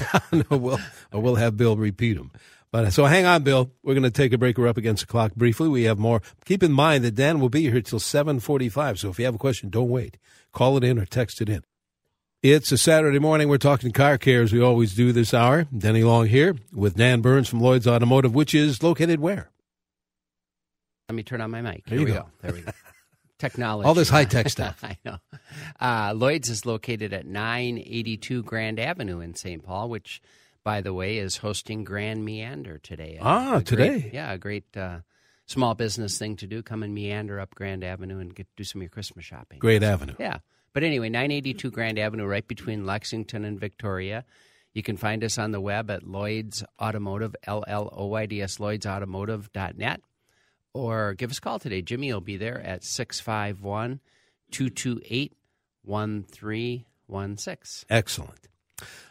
down. 0.50 0.60
we'll, 0.62 0.78
we'll 1.12 1.34
have 1.34 1.56
Bill 1.56 1.76
repeat 1.76 2.14
them. 2.14 2.30
But 2.70 2.92
so 2.92 3.04
hang 3.04 3.26
on, 3.26 3.42
Bill. 3.42 3.70
We're 3.82 3.94
going 3.94 4.04
to 4.04 4.10
take 4.10 4.32
a 4.32 4.38
break. 4.38 4.56
We're 4.56 4.68
up 4.68 4.78
against 4.78 5.02
the 5.02 5.06
clock 5.06 5.34
briefly. 5.34 5.68
We 5.68 5.84
have 5.84 5.98
more. 5.98 6.22
Keep 6.44 6.62
in 6.62 6.72
mind 6.72 7.04
that 7.04 7.14
Dan 7.14 7.40
will 7.40 7.50
be 7.50 7.70
here 7.70 7.82
till 7.82 7.98
seven 7.98 8.40
forty-five. 8.40 8.98
So 8.98 9.10
if 9.10 9.18
you 9.18 9.24
have 9.26 9.34
a 9.34 9.38
question, 9.38 9.68
don't 9.68 9.90
wait. 9.90 10.16
Call 10.52 10.76
it 10.76 10.84
in 10.84 10.98
or 10.98 11.04
text 11.04 11.40
it 11.42 11.48
in. 11.48 11.64
It's 12.42 12.72
a 12.72 12.78
Saturday 12.78 13.18
morning. 13.18 13.48
We're 13.48 13.58
talking 13.58 13.92
car 13.92 14.18
care 14.18 14.42
as 14.42 14.52
we 14.52 14.60
always 14.60 14.94
do 14.94 15.12
this 15.12 15.32
hour. 15.32 15.64
Denny 15.64 16.02
Long 16.02 16.26
here 16.26 16.56
with 16.72 16.96
Dan 16.96 17.20
Burns 17.20 17.48
from 17.48 17.60
Lloyd's 17.60 17.86
Automotive, 17.86 18.34
which 18.34 18.54
is 18.54 18.82
located 18.82 19.20
where? 19.20 19.50
Let 21.08 21.14
me 21.16 21.22
turn 21.22 21.40
on 21.40 21.50
my 21.50 21.60
mic. 21.60 21.84
There 21.84 21.98
Here 21.98 22.06
we 22.06 22.12
go. 22.12 22.20
go. 22.20 22.26
There 22.40 22.52
we 22.52 22.60
go. 22.62 22.72
Technology. 23.42 23.86
All 23.86 23.94
this 23.94 24.08
high 24.16 24.24
tech 24.24 24.48
stuff. 24.48 24.82
I 24.82 24.96
know. 25.04 25.18
Uh, 25.80 26.12
Lloyd's 26.14 26.48
is 26.48 26.64
located 26.64 27.12
at 27.12 27.26
982 27.26 28.42
Grand 28.42 28.78
Avenue 28.78 29.20
in 29.20 29.34
St. 29.34 29.62
Paul, 29.62 29.88
which, 29.88 30.22
by 30.64 30.80
the 30.80 30.94
way, 30.94 31.18
is 31.18 31.38
hosting 31.38 31.84
Grand 31.84 32.24
Meander 32.24 32.78
today. 32.78 33.18
Ah, 33.20 33.60
today. 33.64 34.00
Great, 34.00 34.14
yeah, 34.14 34.32
a 34.32 34.38
great 34.38 34.76
uh, 34.76 35.00
small 35.46 35.74
business 35.74 36.18
thing 36.18 36.36
to 36.36 36.46
do. 36.46 36.62
Come 36.62 36.82
and 36.82 36.94
meander 36.94 37.40
up 37.40 37.54
Grand 37.54 37.82
Avenue 37.84 38.18
and 38.18 38.34
get 38.34 38.46
do 38.56 38.64
some 38.64 38.80
of 38.80 38.84
your 38.84 38.90
Christmas 38.90 39.24
shopping. 39.24 39.58
Great 39.58 39.82
so, 39.82 39.88
avenue. 39.88 40.14
Yeah. 40.18 40.38
But 40.72 40.84
anyway, 40.84 41.10
982 41.10 41.70
Grand 41.70 41.98
Avenue, 41.98 42.24
right 42.24 42.46
between 42.46 42.86
Lexington 42.86 43.44
and 43.44 43.60
Victoria. 43.60 44.24
You 44.72 44.82
can 44.82 44.96
find 44.96 45.22
us 45.22 45.36
on 45.36 45.52
the 45.52 45.60
web 45.60 45.90
at 45.90 46.02
Lloyd's 46.02 46.64
Automotive, 46.80 47.36
L 47.44 47.62
L 47.66 47.92
O 47.94 48.14
I 48.14 48.24
D 48.24 48.40
S, 48.40 48.56
lloydsautomotive.net 48.56 50.00
or 50.74 51.14
give 51.14 51.30
us 51.30 51.38
a 51.38 51.40
call 51.40 51.58
today. 51.58 51.82
Jimmy 51.82 52.12
will 52.12 52.20
be 52.20 52.36
there 52.36 52.60
at 52.60 52.84
651 52.84 54.00
228 54.50 55.32
1316. 55.84 57.86
Excellent. 57.90 58.48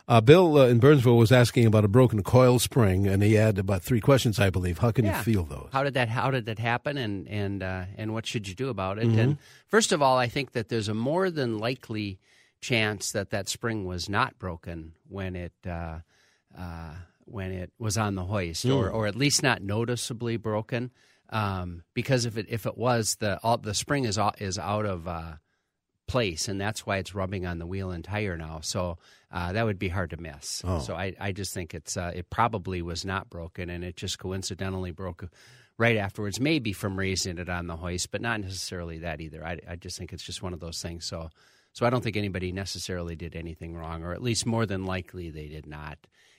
Uh, 0.08 0.20
Bill 0.20 0.58
uh, 0.58 0.68
in 0.68 0.80
Burnsville 0.80 1.16
was 1.18 1.32
asking 1.32 1.66
about 1.66 1.86
a 1.86 1.88
broken 1.88 2.22
coil 2.24 2.60
spring, 2.60 3.08
and 3.08 3.24
he 3.24 3.36
had 3.36 3.58
about 3.58 3.82
three 3.84 4.02
questions, 4.02 4.40
I 4.40 4.50
believe. 4.50 4.80
How 4.80 4.92
can 4.92 5.06
Yeah. 5.06 5.18
you 5.18 5.24
feel 5.24 5.44
those? 5.44 5.70
How 5.72 5.84
did 5.84 5.94
that 5.94 6.10
How 6.10 6.32
did 6.32 6.46
that 6.48 6.60
happen, 6.60 6.98
and 6.98 7.28
and 7.30 7.64
uh, 7.64 7.86
and 7.98 8.14
what 8.14 8.26
should 8.26 8.48
you 8.48 8.56
do 8.56 8.68
about 8.70 8.98
it? 8.98 9.08
Mm-hmm. 9.08 9.20
And 9.20 9.38
first 9.68 9.94
of 9.94 10.02
all, 10.02 10.18
I 10.18 10.28
think 10.28 10.52
that 10.52 10.68
there's 10.68 10.90
a 10.90 10.94
more 10.94 11.32
than 11.32 11.58
likely 11.60 12.20
chance 12.60 13.12
that 13.14 13.30
that 13.30 13.48
spring 13.48 13.86
was 13.86 14.10
not 14.10 14.38
broken 14.38 14.94
when 15.08 15.38
it 15.38 15.54
uh, 15.66 16.00
uh, 16.58 16.96
when 17.24 17.52
it 17.54 17.72
was 17.80 17.98
on 17.98 18.16
the 18.16 18.26
hoist, 18.26 18.66
or 18.66 18.90
Hmm. 18.90 18.96
or 18.96 19.08
at 19.08 19.16
least 19.16 19.42
not 19.42 19.62
noticeably 19.62 20.36
broken. 20.36 20.92
Um, 21.32 21.84
because 21.94 22.26
if 22.26 22.38
it 22.38 22.48
if 22.50 22.66
it 22.66 22.78
was 22.78 23.16
the 23.16 23.40
all, 23.42 23.58
the 23.58 23.74
spring 23.74 24.06
is 24.06 24.18
out, 24.18 24.42
is 24.42 24.60
out 24.60 24.86
of 24.86 25.08
uh, 25.08 25.34
place, 26.08 26.48
and 26.48 26.60
that's 26.60 26.86
why 26.86 26.98
it's 26.98 27.16
rubbing 27.16 27.46
on 27.46 27.58
the 27.58 27.66
wheel 27.66 27.92
and 27.92 28.04
tire 28.04 28.38
now. 28.38 28.60
So 28.62 28.98
uh, 29.32 29.54
that 29.54 29.64
would 29.64 29.80
be 29.80 29.88
hard 29.88 30.10
to 30.10 30.18
miss. 30.18 30.62
Oh. 30.66 30.80
So 30.80 30.96
I, 30.96 31.14
I 31.20 31.32
just 31.32 31.54
think 31.54 31.74
it's 31.74 31.96
uh, 31.96 32.12
it 32.14 32.30
probably 32.30 32.82
was 32.82 33.06
not 33.06 33.30
broken, 33.30 33.70
and 33.70 33.84
it 33.84 33.96
just 33.96 34.20
coincidentally 34.20 34.92
broke 34.92 35.24
right 35.78 35.96
afterwards. 35.96 36.40
Maybe 36.40 36.74
from 36.74 37.00
raising 37.00 37.38
it 37.38 37.50
on 37.50 37.68
the 37.68 37.78
hoist, 37.78 38.12
but 38.12 38.22
not 38.22 38.42
necessarily 38.42 39.00
that 39.00 39.22
either. 39.22 39.46
I, 39.46 39.60
I 39.70 39.76
just 39.78 39.98
think 39.98 40.12
it's 40.12 40.24
just 40.24 40.44
one 40.44 40.54
of 40.54 40.60
those 40.60 40.82
things. 40.82 41.06
So 41.06 41.30
so 41.74 41.86
I 41.86 41.90
don't 41.90 42.04
think 42.04 42.18
anybody 42.18 42.52
necessarily 42.52 43.16
did 43.16 43.36
anything 43.36 43.76
wrong, 43.76 44.04
or 44.04 44.14
at 44.14 44.22
least 44.22 44.46
more 44.46 44.66
than 44.66 44.86
likely 44.86 45.30
they 45.30 45.48
did 45.48 45.66
not. 45.66 45.98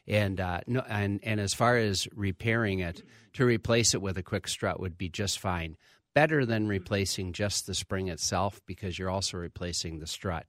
And 0.08 0.40
uh, 0.40 0.60
no, 0.66 0.80
and 0.88 1.20
and 1.22 1.40
as 1.40 1.54
far 1.54 1.76
as 1.76 2.08
repairing 2.14 2.80
it, 2.80 3.02
to 3.34 3.44
replace 3.44 3.94
it 3.94 4.02
with 4.02 4.18
a 4.18 4.22
quick 4.22 4.48
strut 4.48 4.80
would 4.80 4.98
be 4.98 5.08
just 5.08 5.38
fine. 5.38 5.76
Better 6.14 6.44
than 6.44 6.68
replacing 6.68 7.32
just 7.32 7.66
the 7.66 7.72
spring 7.74 8.08
itself 8.08 8.60
because 8.66 8.98
you're 8.98 9.08
also 9.08 9.38
replacing 9.38 9.98
the 9.98 10.06
strut 10.06 10.44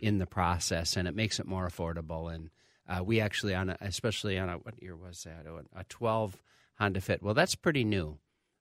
in 0.00 0.18
the 0.18 0.26
process, 0.26 0.96
and 0.96 1.06
it 1.06 1.14
makes 1.14 1.38
it 1.38 1.46
more 1.46 1.68
affordable. 1.68 2.32
And 2.34 2.50
uh, 2.88 3.02
we 3.04 3.20
actually 3.20 3.54
on 3.54 3.70
a, 3.70 3.76
especially 3.80 4.38
on 4.38 4.48
a 4.48 4.54
what 4.54 4.80
year 4.82 4.96
was 4.96 5.24
that? 5.24 5.46
Oh, 5.46 5.60
A 5.76 5.84
12 5.84 6.40
Honda 6.78 7.00
Fit. 7.00 7.22
Well, 7.22 7.34
that's 7.34 7.54
pretty 7.54 7.84
new. 7.84 8.18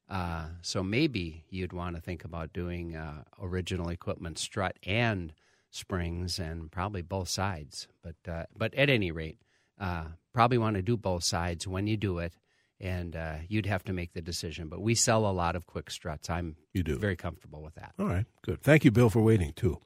Uh, 0.09 0.47
so 0.61 0.83
maybe 0.83 1.45
you'd 1.49 1.71
want 1.71 1.95
to 1.95 2.01
think 2.01 2.25
about 2.25 2.51
doing 2.51 2.97
uh, 2.97 3.23
original 3.41 3.87
equipment 3.87 4.37
strut 4.37 4.77
and 4.85 5.33
springs, 5.69 6.37
and 6.37 6.69
probably 6.69 7.01
both 7.01 7.29
sides. 7.29 7.87
But 8.03 8.15
uh, 8.29 8.43
but 8.57 8.73
at 8.73 8.89
any 8.89 9.11
rate, 9.11 9.37
uh, 9.79 10.05
probably 10.33 10.57
want 10.57 10.75
to 10.75 10.81
do 10.81 10.97
both 10.97 11.23
sides 11.23 11.67
when 11.67 11.87
you 11.87 11.97
do 11.97 12.19
it, 12.19 12.33
and 12.79 13.15
uh, 13.15 13.35
you'd 13.47 13.65
have 13.65 13.83
to 13.85 13.93
make 13.93 14.13
the 14.13 14.21
decision. 14.21 14.67
But 14.69 14.81
we 14.81 14.95
sell 14.95 15.25
a 15.25 15.31
lot 15.31 15.55
of 15.55 15.65
quick 15.65 15.89
struts. 15.91 16.29
I'm 16.29 16.55
You 16.73 16.83
do. 16.83 16.97
very 16.97 17.15
comfortable 17.15 17.61
with 17.61 17.75
that. 17.75 17.93
All 17.99 18.07
right, 18.07 18.25
good. 18.43 18.61
Thank 18.61 18.85
you, 18.85 18.91
Bill, 18.91 19.09
for 19.09 19.21
waiting, 19.21 19.53
too. 19.53 19.79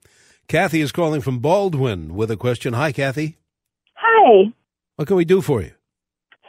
Kathy 0.47 0.81
is 0.81 0.91
calling 0.91 1.21
from 1.21 1.39
Baldwin 1.39 2.13
with 2.15 2.29
a 2.29 2.37
question. 2.37 2.73
Hi, 2.73 2.91
Kathy. 2.91 3.37
Hi. 3.95 4.51
What 4.95 5.07
can 5.07 5.17
we 5.17 5.25
do 5.25 5.41
for 5.41 5.61
you? 5.61 5.71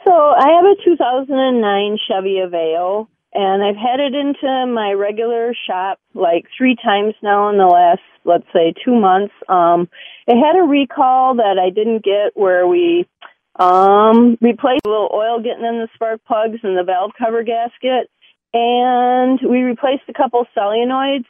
So 0.04 0.12
I 0.12 0.48
have 0.50 0.64
a 0.64 0.84
2009 0.84 1.98
Chevy 2.06 2.36
Aveo, 2.44 3.08
and 3.34 3.62
I've 3.64 3.74
had 3.76 3.98
it 4.00 4.14
into 4.14 4.66
my 4.72 4.92
regular 4.92 5.52
shop 5.66 5.98
like 6.14 6.44
three 6.56 6.76
times 6.76 7.14
now 7.22 7.48
in 7.50 7.58
the 7.58 7.66
last, 7.66 8.00
let's 8.24 8.46
say, 8.52 8.72
two 8.84 8.94
months. 8.94 9.34
Um, 9.48 9.88
it 10.28 10.36
had 10.36 10.56
a 10.58 10.62
recall 10.62 11.34
that 11.36 11.58
I 11.60 11.70
didn't 11.70 12.04
get 12.04 12.32
where 12.34 12.66
we 12.68 13.08
um, 13.58 14.36
replaced 14.40 14.86
a 14.86 14.88
little 14.88 15.10
oil 15.12 15.40
getting 15.40 15.64
in 15.64 15.80
the 15.80 15.88
spark 15.94 16.20
plugs 16.26 16.58
and 16.62 16.76
the 16.76 16.84
valve 16.84 17.12
cover 17.18 17.42
gasket, 17.42 18.10
and 18.52 19.40
we 19.42 19.62
replaced 19.62 20.04
a 20.08 20.12
couple 20.12 20.46
solenoids. 20.56 21.24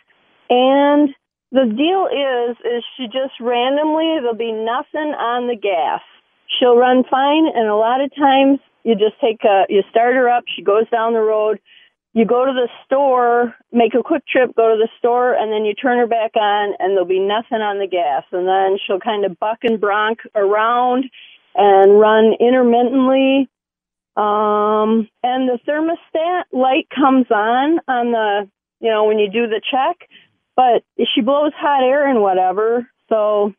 And 0.48 1.10
the 1.52 1.66
deal 1.66 2.06
is, 2.10 2.56
is 2.64 2.84
she 2.96 3.06
just 3.06 3.38
randomly 3.40 4.18
there'll 4.20 4.34
be 4.34 4.52
nothing 4.52 5.14
on 5.14 5.48
the 5.48 5.56
gas. 5.56 6.00
She'll 6.58 6.76
run 6.76 7.04
fine, 7.10 7.46
and 7.54 7.68
a 7.68 7.76
lot 7.76 8.00
of 8.00 8.14
times 8.14 8.60
you 8.84 8.94
just 8.94 9.20
take 9.20 9.42
a, 9.44 9.64
you 9.68 9.82
start 9.90 10.14
her 10.14 10.28
up. 10.28 10.44
She 10.54 10.62
goes 10.62 10.88
down 10.90 11.12
the 11.12 11.20
road. 11.20 11.60
You 12.12 12.24
go 12.24 12.46
to 12.46 12.52
the 12.52 12.68
store, 12.86 13.54
make 13.72 13.92
a 13.92 14.02
quick 14.02 14.26
trip, 14.26 14.56
go 14.56 14.70
to 14.70 14.78
the 14.78 14.88
store, 14.96 15.34
and 15.34 15.52
then 15.52 15.66
you 15.66 15.74
turn 15.74 15.98
her 15.98 16.06
back 16.06 16.34
on, 16.34 16.74
and 16.78 16.92
there'll 16.92 17.04
be 17.04 17.20
nothing 17.20 17.60
on 17.60 17.78
the 17.78 17.86
gas. 17.86 18.24
And 18.32 18.48
then 18.48 18.78
she'll 18.78 19.00
kind 19.00 19.26
of 19.26 19.38
buck 19.38 19.58
and 19.64 19.78
bronc 19.78 20.20
around 20.34 21.04
and 21.56 21.98
run 21.98 22.34
intermittently. 22.38 23.48
Um, 24.16 25.08
and 25.22 25.48
the 25.48 25.58
thermostat 25.68 26.44
light 26.52 26.88
comes 26.94 27.26
on 27.30 27.80
on 27.86 28.12
the, 28.12 28.50
you 28.80 28.90
know, 28.90 29.04
when 29.04 29.18
you 29.18 29.30
do 29.30 29.46
the 29.46 29.60
check, 29.70 30.08
but 30.54 30.82
she 31.14 31.20
blows 31.20 31.52
hot 31.54 31.82
air 31.82 32.08
and 32.08 32.22
whatever. 32.22 32.88
So 33.08 33.52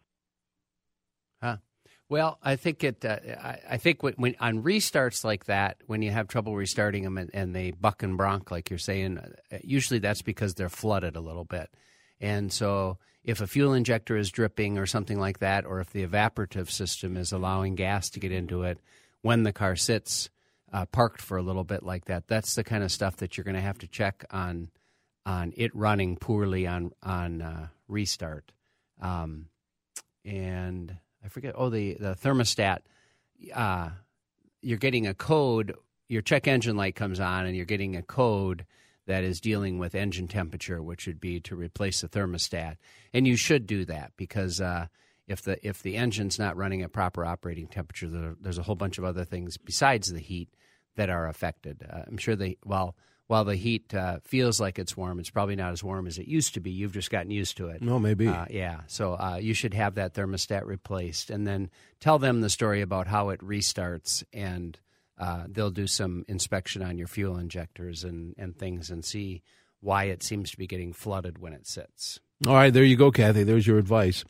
Well, 2.09 2.39
I 2.41 2.55
think 2.55 2.83
it. 2.83 3.03
Uh, 3.03 3.19
I, 3.41 3.59
I 3.71 3.77
think 3.77 4.01
when, 4.01 4.13
when 4.13 4.35
on 4.39 4.63
restarts 4.63 5.25
like 5.25 5.45
that, 5.45 5.77
when 5.87 6.01
you 6.01 6.11
have 6.11 6.27
trouble 6.27 6.55
restarting 6.55 7.03
them 7.03 7.17
and, 7.17 7.29
and 7.33 7.53
they 7.53 7.71
buck 7.71 8.01
and 8.01 8.15
bronk, 8.15 8.49
like 8.49 8.69
you're 8.69 8.79
saying, 8.79 9.17
uh, 9.17 9.57
usually 9.61 9.99
that's 9.99 10.21
because 10.21 10.53
they're 10.53 10.69
flooded 10.69 11.17
a 11.17 11.21
little 11.21 11.43
bit. 11.43 11.69
And 12.19 12.51
so, 12.51 12.97
if 13.23 13.41
a 13.41 13.47
fuel 13.47 13.73
injector 13.73 14.15
is 14.15 14.31
dripping 14.31 14.77
or 14.77 14.85
something 14.85 15.19
like 15.19 15.39
that, 15.39 15.65
or 15.65 15.79
if 15.79 15.91
the 15.91 16.05
evaporative 16.05 16.69
system 16.69 17.17
is 17.17 17.31
allowing 17.31 17.75
gas 17.75 18.09
to 18.11 18.19
get 18.19 18.31
into 18.31 18.63
it 18.63 18.79
when 19.21 19.43
the 19.43 19.53
car 19.53 19.75
sits 19.75 20.29
uh, 20.71 20.85
parked 20.85 21.21
for 21.21 21.37
a 21.37 21.41
little 21.41 21.63
bit 21.63 21.83
like 21.83 22.05
that, 22.05 22.27
that's 22.27 22.55
the 22.55 22.63
kind 22.63 22.83
of 22.83 22.91
stuff 22.91 23.17
that 23.17 23.37
you're 23.37 23.43
going 23.43 23.55
to 23.55 23.61
have 23.61 23.79
to 23.79 23.87
check 23.87 24.25
on 24.31 24.69
on 25.25 25.53
it 25.57 25.75
running 25.75 26.15
poorly 26.15 26.65
on 26.65 26.91
on 27.03 27.41
uh, 27.41 27.67
restart. 27.87 28.51
Um, 29.01 29.47
and 30.23 30.95
I 31.23 31.27
forget. 31.27 31.53
Oh, 31.57 31.69
the 31.69 31.95
the 31.99 32.15
thermostat. 32.15 32.79
Uh, 33.53 33.89
you're 34.61 34.77
getting 34.77 35.05
a 35.05 35.13
code. 35.13 35.75
Your 36.07 36.21
check 36.21 36.47
engine 36.47 36.77
light 36.77 36.95
comes 36.95 37.19
on, 37.19 37.45
and 37.45 37.55
you're 37.55 37.65
getting 37.65 37.95
a 37.95 38.01
code 38.01 38.65
that 39.07 39.23
is 39.23 39.41
dealing 39.41 39.79
with 39.79 39.95
engine 39.95 40.27
temperature, 40.27 40.81
which 40.83 41.07
would 41.07 41.19
be 41.19 41.39
to 41.39 41.55
replace 41.55 42.01
the 42.01 42.07
thermostat. 42.07 42.75
And 43.13 43.25
you 43.25 43.35
should 43.35 43.65
do 43.65 43.85
that 43.85 44.11
because 44.17 44.61
uh, 44.61 44.87
if 45.27 45.41
the 45.41 45.65
if 45.67 45.81
the 45.81 45.97
engine's 45.97 46.37
not 46.37 46.55
running 46.55 46.83
at 46.83 46.91
proper 46.93 47.25
operating 47.25 47.67
temperature, 47.67 48.07
there, 48.07 48.35
there's 48.39 48.57
a 48.59 48.63
whole 48.63 48.75
bunch 48.75 48.97
of 48.97 49.03
other 49.03 49.25
things 49.25 49.57
besides 49.57 50.11
the 50.11 50.19
heat 50.19 50.49
that 50.95 51.09
are 51.09 51.27
affected. 51.27 51.85
Uh, 51.89 52.03
I'm 52.07 52.17
sure 52.17 52.35
they 52.35 52.57
well. 52.63 52.95
While 53.27 53.43
the 53.43 53.57
heat 53.57 53.93
uh, 53.93 54.19
feels 54.23 54.61
like 54.61 54.79
it's 54.79 54.95
warm, 54.95 55.19
it's 55.19 55.29
probably 55.29 55.57
not 55.57 55.73
as 55.73 55.83
warm 55.83 56.07
as 56.07 56.17
it 56.17 56.29
used 56.29 56.53
to 56.53 56.61
be. 56.61 56.71
You've 56.71 56.93
just 56.93 57.11
gotten 57.11 57.29
used 57.29 57.57
to 57.57 57.67
it. 57.67 57.81
No, 57.81 57.99
maybe. 57.99 58.29
Uh, 58.29 58.45
yeah. 58.49 58.81
So 58.87 59.15
uh, 59.15 59.37
you 59.41 59.53
should 59.53 59.73
have 59.73 59.95
that 59.95 60.13
thermostat 60.13 60.65
replaced, 60.65 61.29
and 61.29 61.45
then 61.45 61.69
tell 61.99 62.19
them 62.19 62.39
the 62.39 62.49
story 62.49 62.79
about 62.79 63.07
how 63.07 63.27
it 63.29 63.41
restarts, 63.41 64.23
and 64.31 64.79
uh, 65.17 65.43
they'll 65.47 65.71
do 65.71 65.87
some 65.87 66.25
inspection 66.27 66.81
on 66.81 66.97
your 66.97 67.07
fuel 67.07 67.37
injectors 67.37 68.03
and, 68.03 68.33
and 68.37 68.57
things, 68.57 68.89
and 68.89 69.03
see 69.03 69.41
why 69.79 70.05
it 70.05 70.23
seems 70.23 70.51
to 70.51 70.57
be 70.57 70.67
getting 70.67 70.93
flooded 70.93 71.37
when 71.39 71.53
it 71.53 71.67
sits. 71.67 72.19
All 72.45 72.53
right, 72.53 72.73
there 72.73 72.83
you 72.83 72.95
go, 72.95 73.11
Kathy. 73.11 73.43
There's 73.43 73.65
your 73.67 73.77
advice. 73.77 74.23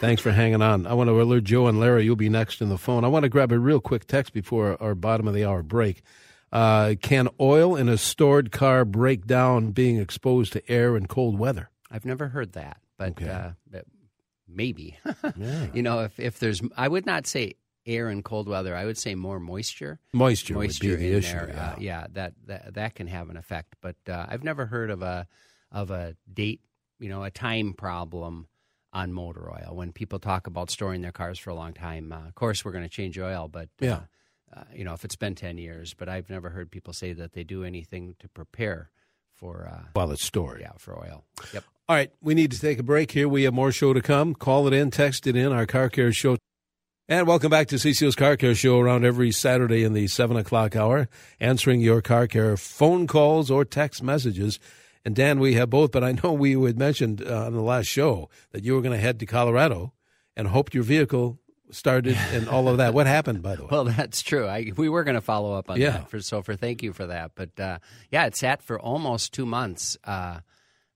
Thanks 0.00 0.22
for 0.22 0.30
hanging 0.32 0.62
on. 0.62 0.86
I 0.86 0.94
want 0.94 1.08
to 1.08 1.20
alert 1.20 1.44
Joe 1.44 1.66
and 1.66 1.78
Larry. 1.80 2.04
You'll 2.04 2.16
be 2.16 2.28
next 2.28 2.60
in 2.62 2.68
the 2.68 2.78
phone. 2.78 3.04
I 3.04 3.08
want 3.08 3.24
to 3.24 3.28
grab 3.28 3.52
a 3.52 3.58
real 3.58 3.80
quick 3.80 4.06
text 4.06 4.32
before 4.32 4.80
our 4.82 4.94
bottom 4.94 5.28
of 5.28 5.34
the 5.34 5.44
hour 5.44 5.62
break. 5.62 6.02
Uh, 6.50 6.94
can 7.02 7.28
oil 7.40 7.76
in 7.76 7.88
a 7.88 7.98
stored 7.98 8.50
car 8.50 8.84
break 8.84 9.26
down 9.26 9.72
being 9.72 9.98
exposed 9.98 10.52
to 10.54 10.70
air 10.70 10.96
and 10.96 11.08
cold 11.08 11.38
weather? 11.38 11.68
I've 11.90 12.04
never 12.06 12.28
heard 12.28 12.52
that, 12.52 12.78
but, 12.96 13.10
Okay. 13.10 13.28
uh, 13.28 13.50
maybe. 14.48 14.96
Yeah. 15.36 15.66
you 15.74 15.82
know, 15.82 16.00
if 16.04 16.18
if 16.18 16.38
there's, 16.38 16.62
I 16.76 16.88
would 16.88 17.04
not 17.06 17.26
say 17.26 17.54
air 17.88 18.08
and 18.08 18.22
cold 18.24 18.48
weather. 18.48 18.76
I 18.76 18.84
would 18.84 18.98
say 18.98 19.14
more 19.14 19.40
moisture. 19.40 19.98
Moisture, 20.12 20.54
moisture 20.54 20.88
would 20.90 20.98
be 21.00 21.10
the 21.10 21.16
issue. 21.16 21.32
there. 21.32 21.50
yeah. 21.54 21.70
Uh, 21.70 21.76
yeah, 21.80 22.06
that, 22.12 22.34
that 22.46 22.74
that 22.74 22.94
can 22.94 23.06
have 23.08 23.30
an 23.30 23.36
effect. 23.36 23.74
But 23.80 23.96
uh, 24.08 24.26
I've 24.28 24.44
never 24.44 24.66
heard 24.66 24.90
of 24.90 25.02
a 25.02 25.26
of 25.72 25.90
a 25.90 26.14
date, 26.32 26.60
you 27.00 27.08
know, 27.08 27.24
a 27.24 27.30
time 27.30 27.72
problem 27.72 28.46
on 28.92 29.12
motor 29.12 29.50
oil. 29.50 29.74
When 29.74 29.92
people 29.92 30.18
talk 30.18 30.46
about 30.46 30.70
storing 30.70 31.02
their 31.02 31.12
cars 31.12 31.38
for 31.38 31.50
a 31.50 31.54
long 31.54 31.72
time, 31.72 32.12
uh, 32.12 32.26
of 32.28 32.34
course 32.34 32.64
we're 32.64 32.72
going 32.72 32.84
to 32.84 32.90
change 32.90 33.18
oil, 33.18 33.48
but 33.48 33.68
uh, 33.82 33.84
Yeah. 33.84 34.00
uh, 34.56 34.62
you 34.74 34.84
know, 34.84 34.94
if 34.94 35.04
it's 35.04 35.16
been 35.16 35.34
ten 35.34 35.58
years, 35.58 35.94
but 35.94 36.08
I've 36.08 36.30
never 36.30 36.50
heard 36.50 36.70
people 36.70 36.92
say 36.92 37.12
that 37.14 37.32
they 37.32 37.44
do 37.44 37.64
anything 37.64 38.14
to 38.20 38.28
prepare 38.28 38.90
for 39.34 39.68
uh, 39.72 39.84
While 39.92 40.10
it's 40.10 40.24
stored. 40.24 40.60
yeah 40.60 40.72
for 40.78 40.98
oil. 40.98 41.24
Yep. 41.52 41.64
All 41.88 41.96
right, 41.96 42.10
we 42.20 42.34
need 42.34 42.50
to 42.52 42.60
take 42.60 42.78
a 42.78 42.82
break 42.82 43.12
here. 43.12 43.28
We 43.28 43.44
have 43.44 43.54
more 43.54 43.72
show 43.72 43.92
to 43.94 44.02
come. 44.02 44.34
Call 44.34 44.66
it 44.66 44.74
in, 44.74 44.90
text 44.90 45.26
it 45.26 45.36
in, 45.36 45.52
our 45.52 45.64
Car 45.64 45.88
Care 45.88 46.12
Show. 46.12 46.36
And 47.10 47.26
welcome 47.26 47.48
back 47.50 47.68
to 47.68 47.76
CCO's 47.76 48.14
Car 48.14 48.36
Care 48.36 48.54
Show 48.54 48.78
around 48.78 49.06
every 49.06 49.32
Saturday 49.32 49.82
in 49.82 49.94
the 49.94 50.08
7 50.08 50.36
o'clock 50.36 50.76
hour, 50.76 51.08
answering 51.40 51.80
your 51.80 52.02
car 52.02 52.26
care 52.26 52.54
phone 52.58 53.06
calls 53.06 53.50
or 53.50 53.64
text 53.64 54.02
messages. 54.02 54.60
And 55.06 55.16
Dan, 55.16 55.40
we 55.40 55.54
have 55.54 55.70
both, 55.70 55.90
but 55.90 56.04
I 56.04 56.12
know 56.12 56.34
we 56.34 56.52
had 56.62 56.78
mentioned 56.78 57.22
uh, 57.26 57.46
on 57.46 57.54
the 57.54 57.62
last 57.62 57.86
show 57.86 58.28
that 58.52 58.62
you 58.62 58.74
were 58.74 58.82
going 58.82 58.92
to 58.94 59.00
head 59.00 59.18
to 59.20 59.26
Colorado 59.26 59.94
and 60.36 60.48
hoped 60.48 60.74
your 60.74 60.84
vehicle 60.84 61.38
started 61.70 62.14
and 62.32 62.46
all 62.46 62.68
of 62.68 62.76
that. 62.76 62.92
What 62.92 63.06
happened, 63.06 63.42
by 63.42 63.56
the 63.56 63.62
way? 63.62 63.68
Well, 63.72 63.84
that's 63.84 64.20
true. 64.20 64.46
I, 64.46 64.72
we 64.76 64.90
were 64.90 65.02
going 65.04 65.14
to 65.14 65.22
follow 65.22 65.54
up 65.54 65.70
on 65.70 65.80
Yeah. 65.80 65.90
that. 65.92 66.10
For, 66.10 66.20
so, 66.20 66.42
for 66.42 66.56
thank 66.56 66.82
you 66.82 66.92
for 66.92 67.06
that. 67.06 67.30
But 67.34 67.58
uh, 67.58 67.78
yeah, 68.10 68.26
it 68.26 68.36
sat 68.36 68.62
for 68.62 68.78
almost 68.78 69.32
two 69.32 69.46
months. 69.46 69.96
Uh, 70.04 70.40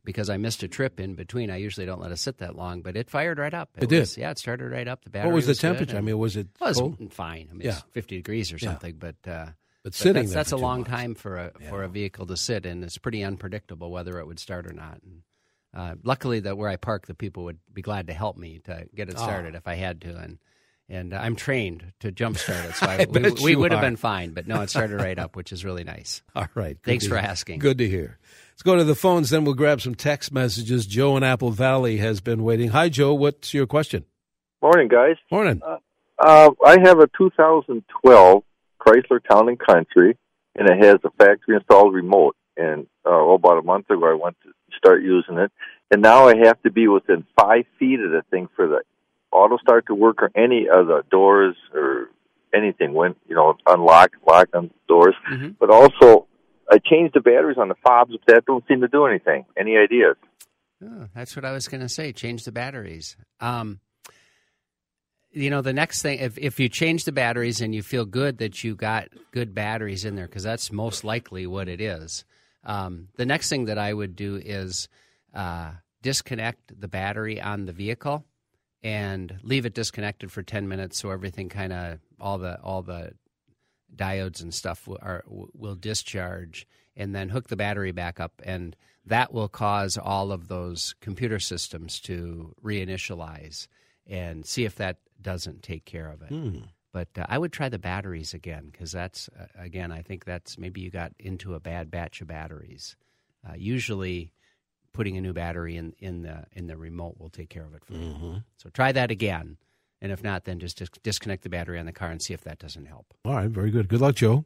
because 0.05 0.29
I 0.31 0.37
missed 0.37 0.63
a 0.63 0.69
trip 0.69 0.99
in 1.01 1.15
between. 1.15 1.51
I 1.51 1.57
usually 1.57 1.87
don't 1.87 2.01
let 2.01 2.13
it 2.13 2.17
sit 2.19 2.39
that 2.39 2.57
long, 2.57 2.83
but 2.83 2.97
it 2.97 3.09
fired 3.11 3.39
right 3.39 3.55
up. 3.55 3.71
It 3.77 3.89
did? 3.89 4.01
was- 4.01 4.17
Yeah, 4.19 4.31
it 4.31 4.39
started 4.39 4.71
right 4.71 4.89
up. 4.89 5.05
The 5.05 5.11
battery. 5.11 5.29
What 5.31 5.35
was 5.37 5.47
the 5.47 5.55
temperature? 5.55 5.97
I 5.97 6.01
mean, 6.01 6.19
was 6.19 6.37
it 6.37 6.49
Well, 6.61 6.71
it 6.71 6.75
cold? 6.75 6.99
was 7.01 7.13
fine. 7.13 7.49
I 7.51 7.55
mean, 7.55 7.63
Yeah. 7.67 7.73
it's 7.79 7.83
50 7.93 8.17
degrees 8.17 8.53
or 8.53 8.57
Yeah. 8.57 8.71
something, 8.71 8.97
but, 8.99 9.17
uh, 9.27 9.47
But 9.47 9.55
but 9.85 9.95
sitting 9.95 10.15
that's, 10.15 10.29
there 10.31 10.35
that's 10.41 10.53
a 10.53 10.57
long 10.57 10.81
months. 10.81 10.91
time 10.91 11.15
for 11.15 11.37
a 11.39 11.53
for 11.69 11.83
a 11.83 11.89
vehicle 11.89 12.27
to 12.27 12.37
sit, 12.37 12.67
and 12.67 12.85
it's 12.85 12.99
pretty 12.99 13.23
unpredictable 13.25 13.91
whether 13.91 14.19
it 14.19 14.27
would 14.27 14.39
start 14.39 14.67
or 14.67 14.73
not. 14.73 15.01
And, 15.03 15.23
uh, 15.75 15.95
luckily, 16.05 16.41
that 16.41 16.57
where 16.57 16.69
I 16.69 16.77
park, 16.77 17.07
the 17.07 17.15
people 17.15 17.45
would 17.45 17.59
be 17.73 17.83
glad 17.83 18.07
to 18.09 18.13
help 18.13 18.37
me 18.37 18.61
to 18.65 18.87
get 18.95 19.09
it 19.09 19.17
Ah. 19.17 19.23
started 19.25 19.55
if 19.55 19.67
I 19.67 19.75
had 19.75 20.01
to, 20.03 20.17
and 20.17 20.39
and 20.93 21.15
I'm 21.15 21.37
trained 21.37 21.93
to 22.01 22.13
jumpstart 22.13 22.69
it, 22.69 22.75
so 22.75 22.87
I, 22.89 23.03
I 23.03 23.07
we, 23.09 23.31
we 23.43 23.51
you 23.53 23.59
would 23.59 23.73
have 23.73 23.81
been 23.81 23.97
fine. 23.97 24.33
But 24.33 24.47
no, 24.47 24.61
it 24.61 24.71
started 24.71 25.01
right 25.01 25.19
up, 25.19 25.35
which 25.35 25.51
is 25.51 25.65
really 25.65 25.85
nice. 25.85 26.23
All 26.37 26.47
right. 26.55 26.77
Thanks 26.85 27.07
for 27.07 27.19
hear. 27.19 27.27
asking. 27.27 27.59
Good 27.59 27.79
to 27.79 27.89
hear. 27.89 28.19
Let's 28.53 28.63
go 28.63 28.77
to 28.77 28.85
the 28.85 28.95
phones, 28.95 29.31
then 29.31 29.45
we'll 29.45 29.55
grab 29.55 29.81
some 29.81 29.95
text 29.95 30.31
messages. 30.31 30.87
Joe 30.87 31.17
in 31.17 31.23
Apple 31.23 31.51
Valley 31.51 31.97
has 31.97 32.21
been 32.21 32.45
waiting. 32.45 32.69
Hi, 32.69 32.91
Joe. 32.91 33.15
What's 33.15 33.55
your 33.55 33.67
question? 33.67 34.05
Morning, 34.61 34.89
guys. 34.89 35.17
Morning. 35.31 35.63
Uh, 36.19 36.51
I 36.65 36.79
have 36.85 37.01
a 37.01 37.09
2012 37.19 38.45
Chrysler 38.79 39.21
Town 39.29 39.49
and 39.49 39.59
Country, 39.59 40.17
and 40.55 40.69
it 40.69 40.85
has 40.85 40.97
a 41.03 41.11
factory 41.19 41.57
installed 41.57 41.95
remote. 41.95 42.37
And 42.57 42.87
uh, 43.07 43.11
oh, 43.11 43.35
about 43.35 43.59
a 43.59 43.63
month 43.63 43.89
ago, 43.89 44.05
I 44.05 44.23
went 44.23 44.37
to 44.43 44.51
start 44.77 45.03
using 45.03 45.39
it, 45.39 45.51
and 45.91 46.03
now 46.03 46.29
I 46.29 46.37
have 46.45 46.63
to 46.63 46.71
be 46.71 46.87
within 46.87 47.25
five 47.41 47.65
feet 47.79 48.01
of 48.01 48.11
the 48.11 48.23
thing 48.31 48.49
for 48.55 48.69
the 48.69 48.83
auto 49.33 49.57
start 49.59 49.87
to 49.87 49.95
work 49.95 50.23
or 50.23 50.31
any 50.37 50.69
of 50.69 50.87
the 50.87 51.03
doors 51.11 51.57
or 51.75 52.11
anything 52.55 52.93
when 52.93 53.15
you 53.29 53.35
know 53.35 53.55
unlock, 53.67 54.13
lock 54.27 54.49
on 54.55 54.71
doors. 54.89 55.15
Mhm. 55.31 55.57
But 55.59 55.71
also, 55.71 56.27
I 56.71 56.79
changed 56.79 57.15
the 57.15 57.21
batteries 57.21 57.59
on 57.59 57.69
the 57.69 57.75
fobs, 57.87 58.13
but 58.13 58.35
that 58.35 58.45
don't 58.47 58.67
seem 58.69 58.81
to 58.83 58.89
do 58.89 59.07
anything. 59.07 59.45
Any 59.57 59.77
ideas? 59.77 60.17
Oh, 60.85 61.09
that's 61.15 61.37
what 61.37 61.45
I 61.45 61.53
was 61.53 61.69
going 61.69 61.81
to 61.81 61.89
say. 61.89 62.13
Change 62.13 62.45
the 62.45 62.53
batteries. 62.53 63.17
Um, 63.41 63.81
you 65.31 65.49
know, 65.49 65.63
the 65.63 65.73
next 65.73 66.03
thing, 66.03 66.19
if, 66.19 66.37
if 66.39 66.61
you 66.61 66.69
change 66.69 67.05
the 67.05 67.13
batteries 67.13 67.61
and 67.61 67.75
you 67.75 67.83
feel 67.83 68.05
good 68.05 68.39
that 68.39 68.63
you 68.63 68.75
got 68.75 69.09
good 69.33 69.55
batteries 69.55 70.05
in 70.05 70.15
there, 70.15 70.27
because 70.27 70.43
that's 70.43 70.71
most 70.71 71.05
likely 71.05 71.47
what 71.47 71.69
it 71.69 71.81
is, 71.81 72.25
um, 72.65 73.09
the 73.17 73.27
next 73.27 73.49
thing 73.49 73.67
that 73.67 73.79
I 73.79 73.93
would 73.93 74.15
do 74.15 74.37
is 74.37 74.89
uh, 75.35 75.73
disconnect 76.03 76.79
the 76.79 76.89
battery 76.89 77.41
on 77.41 77.65
the 77.65 77.73
vehicle 77.73 78.25
and 78.83 79.39
leave 79.43 79.67
it 79.67 79.75
disconnected 79.75 80.33
for 80.33 80.43
10 80.43 80.69
minutes 80.69 80.99
so 80.99 81.11
everything 81.11 81.49
kind 81.49 81.73
of, 81.73 81.99
all 82.21 82.39
the, 82.39 82.61
all 82.61 82.83
the 82.83 83.13
diodes 83.95 84.43
and 84.43 84.53
stuff 84.53 84.87
will, 84.87 84.99
are, 85.03 85.23
will 85.27 85.75
discharge 85.75 86.67
and 86.97 87.15
then 87.15 87.29
hook 87.29 87.49
the 87.49 87.57
battery 87.57 87.93
back 87.93 88.21
up. 88.21 88.41
And 88.45 88.77
that 89.07 89.33
will 89.33 89.49
cause 89.49 89.99
all 89.99 90.33
of 90.33 90.49
those 90.49 90.95
computer 91.01 91.39
systems 91.39 92.01
to 92.01 92.55
reinitialize 92.63 93.67
and 94.07 94.45
see 94.47 94.65
if 94.65 94.77
that 94.77 94.99
doesn't 95.21 95.63
take 95.63 95.85
care 95.85 96.09
of 96.09 96.23
it. 96.23 96.29
Hmm. 96.29 96.59
but 96.93 97.09
uh, 97.17 97.25
i 97.29 97.39
would 97.39 97.53
try 97.53 97.69
the 97.69 97.79
batteries 97.79 98.35
again 98.35 98.69
because 98.71 98.91
that's 98.91 99.29
uh, 99.39 99.47
again 99.57 99.93
i 99.93 100.03
think 100.03 100.25
that's 100.25 100.59
maybe 100.59 100.81
you 100.81 100.91
got 100.91 101.13
into 101.19 101.55
a 101.55 101.61
bad 101.61 101.91
batch 101.91 102.21
of 102.21 102.27
batteries. 102.27 102.97
Uh, 103.49 103.55
usually 103.57 104.33
putting 104.93 105.17
a 105.17 105.21
new 105.21 105.33
battery 105.33 105.77
in, 105.77 105.95
in 105.99 106.23
the 106.23 106.45
in 106.53 106.67
the 106.67 106.77
remote 106.77 107.17
will 107.19 107.31
take 107.31 107.49
care 107.49 107.65
of 107.65 107.75
it 107.75 107.85
for 107.85 107.95
you 107.95 107.99
Mm-hmm. 108.01 108.35
so 108.57 108.69
try 108.71 108.93
that 108.93 109.11
again 109.11 109.57
and 110.01 110.13
if 110.13 110.23
not 110.23 110.45
then 110.45 110.59
just 110.59 110.79
dis- 110.79 110.89
disconnect 111.03 111.43
the 111.43 111.49
battery 111.49 111.79
on 111.79 111.87
the 111.87 111.93
car 111.93 112.11
and 112.11 112.21
see 112.23 112.35
if 112.35 112.43
that 112.43 112.59
doesn't 112.59 112.87
help 112.87 113.07
All 113.25 113.35
right. 113.35 113.49
Very 113.51 113.71
good. 113.71 113.89
Good 113.89 114.01
luck, 114.01 114.17
Joe. 114.17 114.45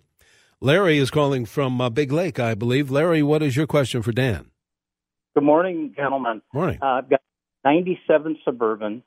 Larry 0.61 0.99
is 0.99 1.11
calling 1.11 1.45
from 1.45 1.81
uh, 1.81 1.91
Big 1.91 2.11
Lake, 2.12 2.38
I 2.38 2.55
believe. 2.55 2.91
Larry, 2.91 3.23
what 3.23 3.43
is 3.43 3.57
your 3.57 3.67
question 3.67 4.00
for 4.03 4.12
Dan? 4.12 4.50
Good 5.35 5.45
morning, 5.45 5.93
gentlemen. 5.95 6.41
Morning. 6.55 6.79
Uh, 6.81 6.87
I've 6.87 7.11
got 7.11 7.21
97 7.65 8.38
Suburban, 8.45 9.03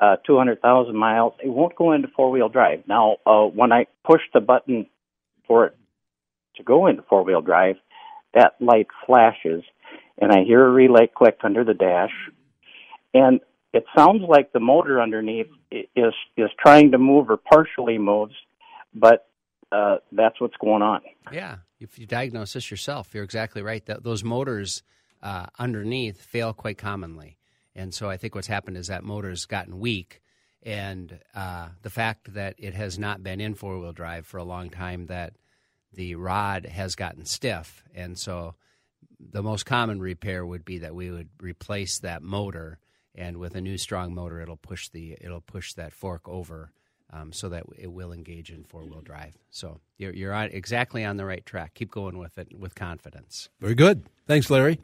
uh, 0.00 0.16
200,000 0.26 0.96
miles. 0.96 1.34
It 1.44 1.48
won't 1.50 1.74
go 1.76 1.92
into 1.92 2.08
four 2.16 2.30
wheel 2.30 2.48
drive. 2.48 2.82
Now, 2.88 3.16
uh, 3.26 3.44
when 3.44 3.72
I 3.72 3.86
push 4.06 4.22
the 4.32 4.40
button 4.40 4.86
for 5.46 5.66
it 5.66 5.76
to 6.56 6.62
go 6.62 6.86
into 6.86 7.02
four 7.02 7.24
wheel 7.24 7.42
drive, 7.42 7.76
that 8.32 8.54
light 8.60 8.86
flashes, 9.06 9.64
and 10.18 10.32
I 10.32 10.44
hear 10.44 10.64
a 10.64 10.70
relay 10.70 11.06
click 11.06 11.38
under 11.42 11.64
the 11.64 11.74
dash, 11.74 12.12
and 13.14 13.40
it 13.72 13.84
sounds 13.96 14.22
like 14.26 14.52
the 14.52 14.60
motor 14.60 15.00
underneath 15.00 15.48
is 15.70 16.14
is 16.36 16.50
trying 16.58 16.92
to 16.92 16.98
move 16.98 17.30
or 17.30 17.36
partially 17.36 17.98
moves, 17.98 18.34
but 18.94 19.28
uh, 19.72 19.96
that's 20.12 20.40
what's 20.40 20.56
going 20.56 20.82
on. 20.82 21.00
Yeah, 21.32 21.56
if 21.80 21.98
you 21.98 22.06
diagnose 22.06 22.54
this 22.54 22.70
yourself, 22.70 23.14
you're 23.14 23.24
exactly 23.24 23.62
right. 23.62 23.84
That 23.86 24.02
those 24.02 24.24
motors 24.24 24.82
uh, 25.22 25.46
underneath 25.58 26.22
fail 26.22 26.52
quite 26.52 26.78
commonly, 26.78 27.36
and 27.74 27.92
so 27.92 28.08
I 28.08 28.16
think 28.16 28.34
what's 28.34 28.46
happened 28.46 28.76
is 28.76 28.86
that 28.86 29.04
motor's 29.04 29.44
gotten 29.44 29.78
weak, 29.78 30.22
and 30.62 31.18
uh, 31.34 31.68
the 31.82 31.90
fact 31.90 32.32
that 32.34 32.54
it 32.58 32.74
has 32.74 32.98
not 32.98 33.22
been 33.22 33.40
in 33.40 33.54
four 33.54 33.78
wheel 33.78 33.92
drive 33.92 34.26
for 34.26 34.38
a 34.38 34.44
long 34.44 34.70
time, 34.70 35.06
that 35.06 35.34
the 35.92 36.14
rod 36.14 36.66
has 36.66 36.94
gotten 36.94 37.24
stiff, 37.24 37.84
and 37.94 38.18
so 38.18 38.54
the 39.18 39.42
most 39.42 39.66
common 39.66 40.00
repair 40.00 40.44
would 40.44 40.64
be 40.64 40.78
that 40.78 40.94
we 40.94 41.10
would 41.10 41.28
replace 41.40 41.98
that 42.00 42.22
motor, 42.22 42.78
and 43.14 43.38
with 43.38 43.54
a 43.54 43.60
new 43.60 43.78
strong 43.78 44.14
motor, 44.14 44.40
it'll 44.40 44.56
push 44.56 44.88
the 44.88 45.16
it'll 45.20 45.40
push 45.40 45.74
that 45.74 45.92
fork 45.92 46.28
over 46.28 46.72
um, 47.12 47.32
so 47.32 47.48
that 47.48 47.64
it 47.78 47.92
will 47.92 48.12
engage 48.12 48.50
in 48.50 48.64
four 48.64 48.84
wheel 48.84 49.00
drive. 49.00 49.36
So 49.50 49.80
you're, 49.98 50.12
you're 50.12 50.32
on, 50.32 50.50
exactly 50.52 51.04
on 51.04 51.16
the 51.16 51.24
right 51.24 51.44
track. 51.44 51.74
Keep 51.74 51.90
going 51.90 52.18
with 52.18 52.38
it 52.38 52.58
with 52.58 52.74
confidence. 52.74 53.48
Very 53.60 53.74
good. 53.74 54.04
Thanks, 54.26 54.50
Larry. 54.50 54.80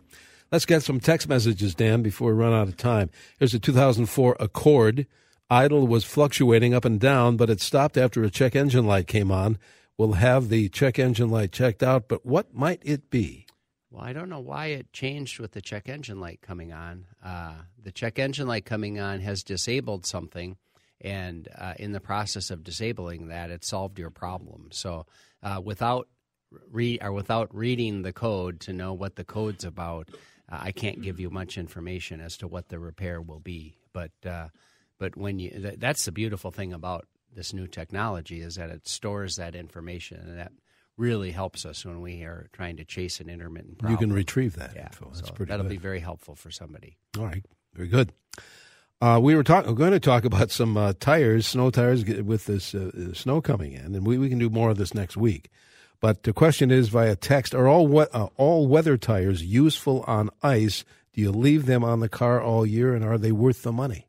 Let's 0.50 0.66
get 0.66 0.82
some 0.82 1.00
text 1.00 1.28
messages, 1.28 1.74
Dan, 1.74 2.02
before 2.02 2.28
we 2.35 2.38
run 2.38 2.52
out 2.52 2.68
of 2.68 2.76
time. 2.76 3.11
Here's 3.38 3.54
a 3.54 3.58
2004 3.58 4.37
Accord. 4.38 5.06
Idle 5.48 5.87
was 5.87 6.04
fluctuating 6.04 6.74
up 6.74 6.85
and 6.85 7.00
down, 7.00 7.37
but 7.37 7.50
it 7.50 7.61
stopped 7.61 7.96
after 7.96 8.22
a 8.22 8.30
check 8.30 8.54
engine 8.54 8.87
light 8.87 9.06
came 9.06 9.30
on. 9.30 9.58
We'll 9.98 10.12
have 10.12 10.48
the 10.48 10.68
check 10.68 10.98
engine 10.98 11.30
light 11.30 11.52
checked 11.52 11.82
out, 11.82 12.08
but 12.08 12.24
what 12.24 12.54
might 12.54 12.80
it 12.82 13.11
be? 13.11 13.46
Well, 13.92 14.02
I 14.02 14.14
don't 14.14 14.31
know 14.31 14.40
why 14.40 14.66
it 14.68 14.90
changed 14.94 15.38
with 15.38 15.52
the 15.52 15.61
check 15.61 15.87
engine 15.87 16.18
light 16.18 16.40
coming 16.40 16.72
on. 16.72 17.05
Uh, 17.22 17.57
the 17.83 17.92
check 17.92 18.18
engine 18.18 18.48
light 18.48 18.64
coming 18.64 18.98
on 18.98 19.20
has 19.20 19.42
disabled 19.42 20.07
something, 20.07 20.57
and 21.02 21.46
uh, 21.59 21.74
in 21.78 21.92
the 21.92 22.00
process 22.00 22.50
of 22.50 22.64
disabling 22.64 23.28
that, 23.28 23.50
it 23.50 23.64
solved 23.64 23.98
your 23.98 24.09
problem. 24.09 24.70
So, 24.72 25.05
uh, 25.42 25.61
without 25.62 26.09
re- 26.70 26.98
or 27.02 27.12
without 27.12 27.55
reading 27.55 28.00
the 28.00 28.14
code 28.14 28.61
to 28.61 28.72
know 28.72 28.94
what 28.94 29.16
the 29.16 29.24
code's 29.24 29.64
about, 29.64 30.09
uh, 30.50 30.59
I 30.59 30.72
can't 30.72 31.02
give 31.02 31.20
you 31.20 31.28
much 31.28 31.59
information 31.59 32.22
as 32.22 32.38
to 32.38 32.48
what 32.48 32.70
the 32.70 32.78
repair 32.78 33.20
will 33.20 33.40
be. 33.40 33.76
But 33.92 34.12
uh, 34.24 34.48
but 34.98 35.18
when 35.18 35.38
you 35.38 35.50
th- 35.50 35.78
that's 35.78 36.07
the 36.07 36.12
beautiful 36.12 36.50
thing 36.50 36.72
about 36.72 37.07
this 37.35 37.52
new 37.52 37.66
technology 37.66 38.40
is 38.40 38.55
that 38.55 38.70
it 38.70 38.88
stores 38.88 39.37
that 39.37 39.55
information, 39.55 40.18
and 40.18 40.38
that 40.38 40.52
really 40.96 41.31
helps 41.31 41.64
us 41.64 41.85
when 41.85 42.00
we 42.00 42.22
are 42.22 42.48
trying 42.52 42.76
to 42.76 42.85
chase 42.85 43.20
an 43.20 43.28
intermittent 43.28 43.78
problem. 43.78 43.92
You 43.92 43.98
can 43.98 44.12
retrieve 44.12 44.57
that 44.57 44.72
Yeah, 44.74 44.87
info. 44.87 45.11
That's 45.14 45.28
so 45.28 45.35
pretty 45.35 45.50
that'll 45.50 45.64
good. 45.64 45.70
be 45.70 45.76
very 45.78 46.00
helpful 46.00 46.35
for 46.35 46.50
somebody. 46.50 46.96
All 47.18 47.24
right, 47.24 47.44
very 47.74 47.88
good. 47.88 48.12
Uh, 49.00 49.18
we 49.20 49.35
were 49.35 49.42
talking. 49.42 49.68
We're 49.70 49.76
going 49.76 49.90
to 49.92 49.98
talk 50.00 50.24
about 50.24 50.50
some 50.52 50.76
uh, 50.76 50.92
tires, 51.00 51.46
snow 51.46 51.70
tires, 51.70 52.05
with 52.05 52.46
this 52.46 52.72
uh, 52.74 52.90
uh, 52.96 53.14
snow 53.14 53.40
coming 53.40 53.72
in, 53.72 53.94
and 53.96 54.07
we, 54.07 54.16
we 54.16 54.28
can 54.28 54.38
do 54.38 54.48
more 54.48 54.70
of 54.70 54.76
this 54.78 54.94
next 54.94 55.16
week. 55.16 55.50
But 56.00 56.22
the 56.22 56.33
question 56.33 56.70
is 56.70 56.88
via 56.88 57.16
text: 57.16 57.52
Are 57.55 57.66
all 57.66 57.88
we- 57.88 58.07
uh, 58.12 58.28
all 58.37 58.68
weather 58.68 58.96
tires 58.96 59.42
useful 59.44 60.05
on 60.07 60.31
ice? 60.42 60.85
Do 61.14 61.20
you 61.20 61.33
leave 61.33 61.66
them 61.66 61.83
on 61.83 61.98
the 62.00 62.09
car 62.09 62.40
all 62.40 62.64
year, 62.64 62.94
and 62.94 63.05
are 63.05 63.18
they 63.18 63.33
worth 63.33 63.62
the 63.62 63.72
money? 63.72 64.07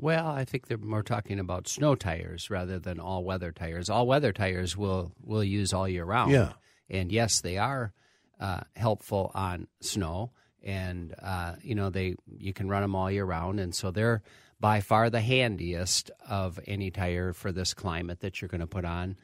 Well, 0.00 0.28
I 0.28 0.46
think 0.46 0.66
they're 0.66 0.78
more 0.78 1.02
talking 1.02 1.38
about 1.38 1.68
snow 1.68 1.94
tires 1.94 2.48
rather 2.48 2.78
than 2.78 2.98
all 2.98 3.22
weather 3.22 3.52
tires. 3.52 3.90
All 3.90 4.06
weather 4.06 4.32
tires 4.32 4.74
will 4.76 5.12
will 5.22 5.44
use 5.44 5.74
all 5.74 5.86
year 5.86 6.04
round. 6.04 6.32
Yeah. 6.32 6.52
and 6.88 7.12
yes, 7.12 7.42
they 7.42 7.58
are 7.58 7.92
uh, 8.40 8.60
helpful 8.74 9.30
on 9.34 9.66
snow, 9.80 10.32
and 10.62 11.14
uh, 11.22 11.56
you 11.62 11.74
know 11.74 11.90
they 11.90 12.16
you 12.38 12.54
can 12.54 12.68
run 12.68 12.80
them 12.80 12.94
all 12.94 13.10
year 13.10 13.26
round, 13.26 13.60
and 13.60 13.74
so 13.74 13.90
they're 13.90 14.22
by 14.58 14.80
far 14.80 15.10
the 15.10 15.20
handiest 15.20 16.10
of 16.28 16.58
any 16.66 16.90
tire 16.90 17.34
for 17.34 17.52
this 17.52 17.74
climate 17.74 18.20
that 18.20 18.40
you're 18.40 18.48
going 18.48 18.60
to 18.62 18.66
put 18.66 18.86
on. 18.86 19.16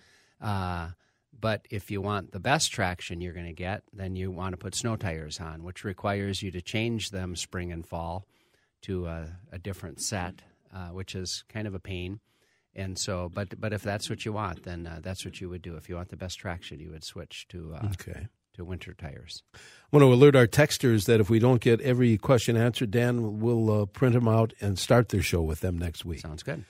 Uh, 0.43 0.89
but 1.39 1.67
if 1.71 1.91
you 1.91 2.01
want 2.03 2.33
the 2.33 2.41
best 2.41 2.71
traction 2.73 3.21
you're 3.21 3.35
going 3.35 3.47
to 3.47 3.53
get, 3.53 3.83
then 3.93 4.17
you 4.17 4.31
want 4.31 4.53
to 4.53 4.57
put 4.59 4.75
snow 4.75 4.97
tires 4.97 5.41
on, 5.41 5.63
which 5.63 5.85
requires 5.85 6.43
you 6.43 6.51
to 6.51 6.61
change 6.63 7.11
them 7.11 7.37
spring 7.37 7.73
and 7.73 7.87
fall 7.87 8.27
to 8.83 9.07
a, 9.07 9.39
a 9.53 9.59
different 9.59 10.01
set, 10.01 10.41
uh, 10.77 10.89
which 10.99 11.15
is 11.15 11.45
kind 11.49 11.67
of 11.67 11.75
a 11.75 11.81
pain. 11.81 12.21
And 12.75 12.99
so, 12.99 13.31
but 13.33 13.59
but 13.59 13.73
if 13.73 13.83
that's 13.83 14.11
what 14.11 14.25
you 14.27 14.33
want, 14.35 14.65
then 14.65 14.87
uh, 14.87 14.99
that's 15.03 15.25
what 15.25 15.41
you 15.41 15.49
would 15.49 15.63
do. 15.63 15.77
If 15.77 15.89
you 15.89 15.97
want 15.97 16.11
the 16.11 16.17
best 16.25 16.39
traction, 16.39 16.79
you 16.81 16.91
would 16.91 17.05
switch 17.05 17.47
to 17.49 17.75
uh, 17.75 17.89
Okay. 17.95 18.29
to 18.55 18.65
winter 18.65 18.93
tires. 18.95 19.43
I 19.55 19.59
want 19.93 20.03
to 20.03 20.13
alert 20.13 20.37
our 20.37 20.47
texters 20.47 21.07
that 21.07 21.19
if 21.21 21.31
we 21.31 21.39
don't 21.39 21.61
get 21.63 21.81
every 21.81 22.19
question 22.19 22.55
answered, 22.57 22.91
Dan 22.91 23.41
will 23.41 23.71
uh, 23.83 23.87
print 23.87 24.15
them 24.15 24.29
out 24.29 24.53
and 24.61 24.79
start 24.79 25.09
their 25.09 25.23
show 25.23 25.41
with 25.43 25.61
them 25.61 25.79
next 25.79 26.05
week. 26.05 26.21
Sounds 26.21 26.43
good. 26.43 26.65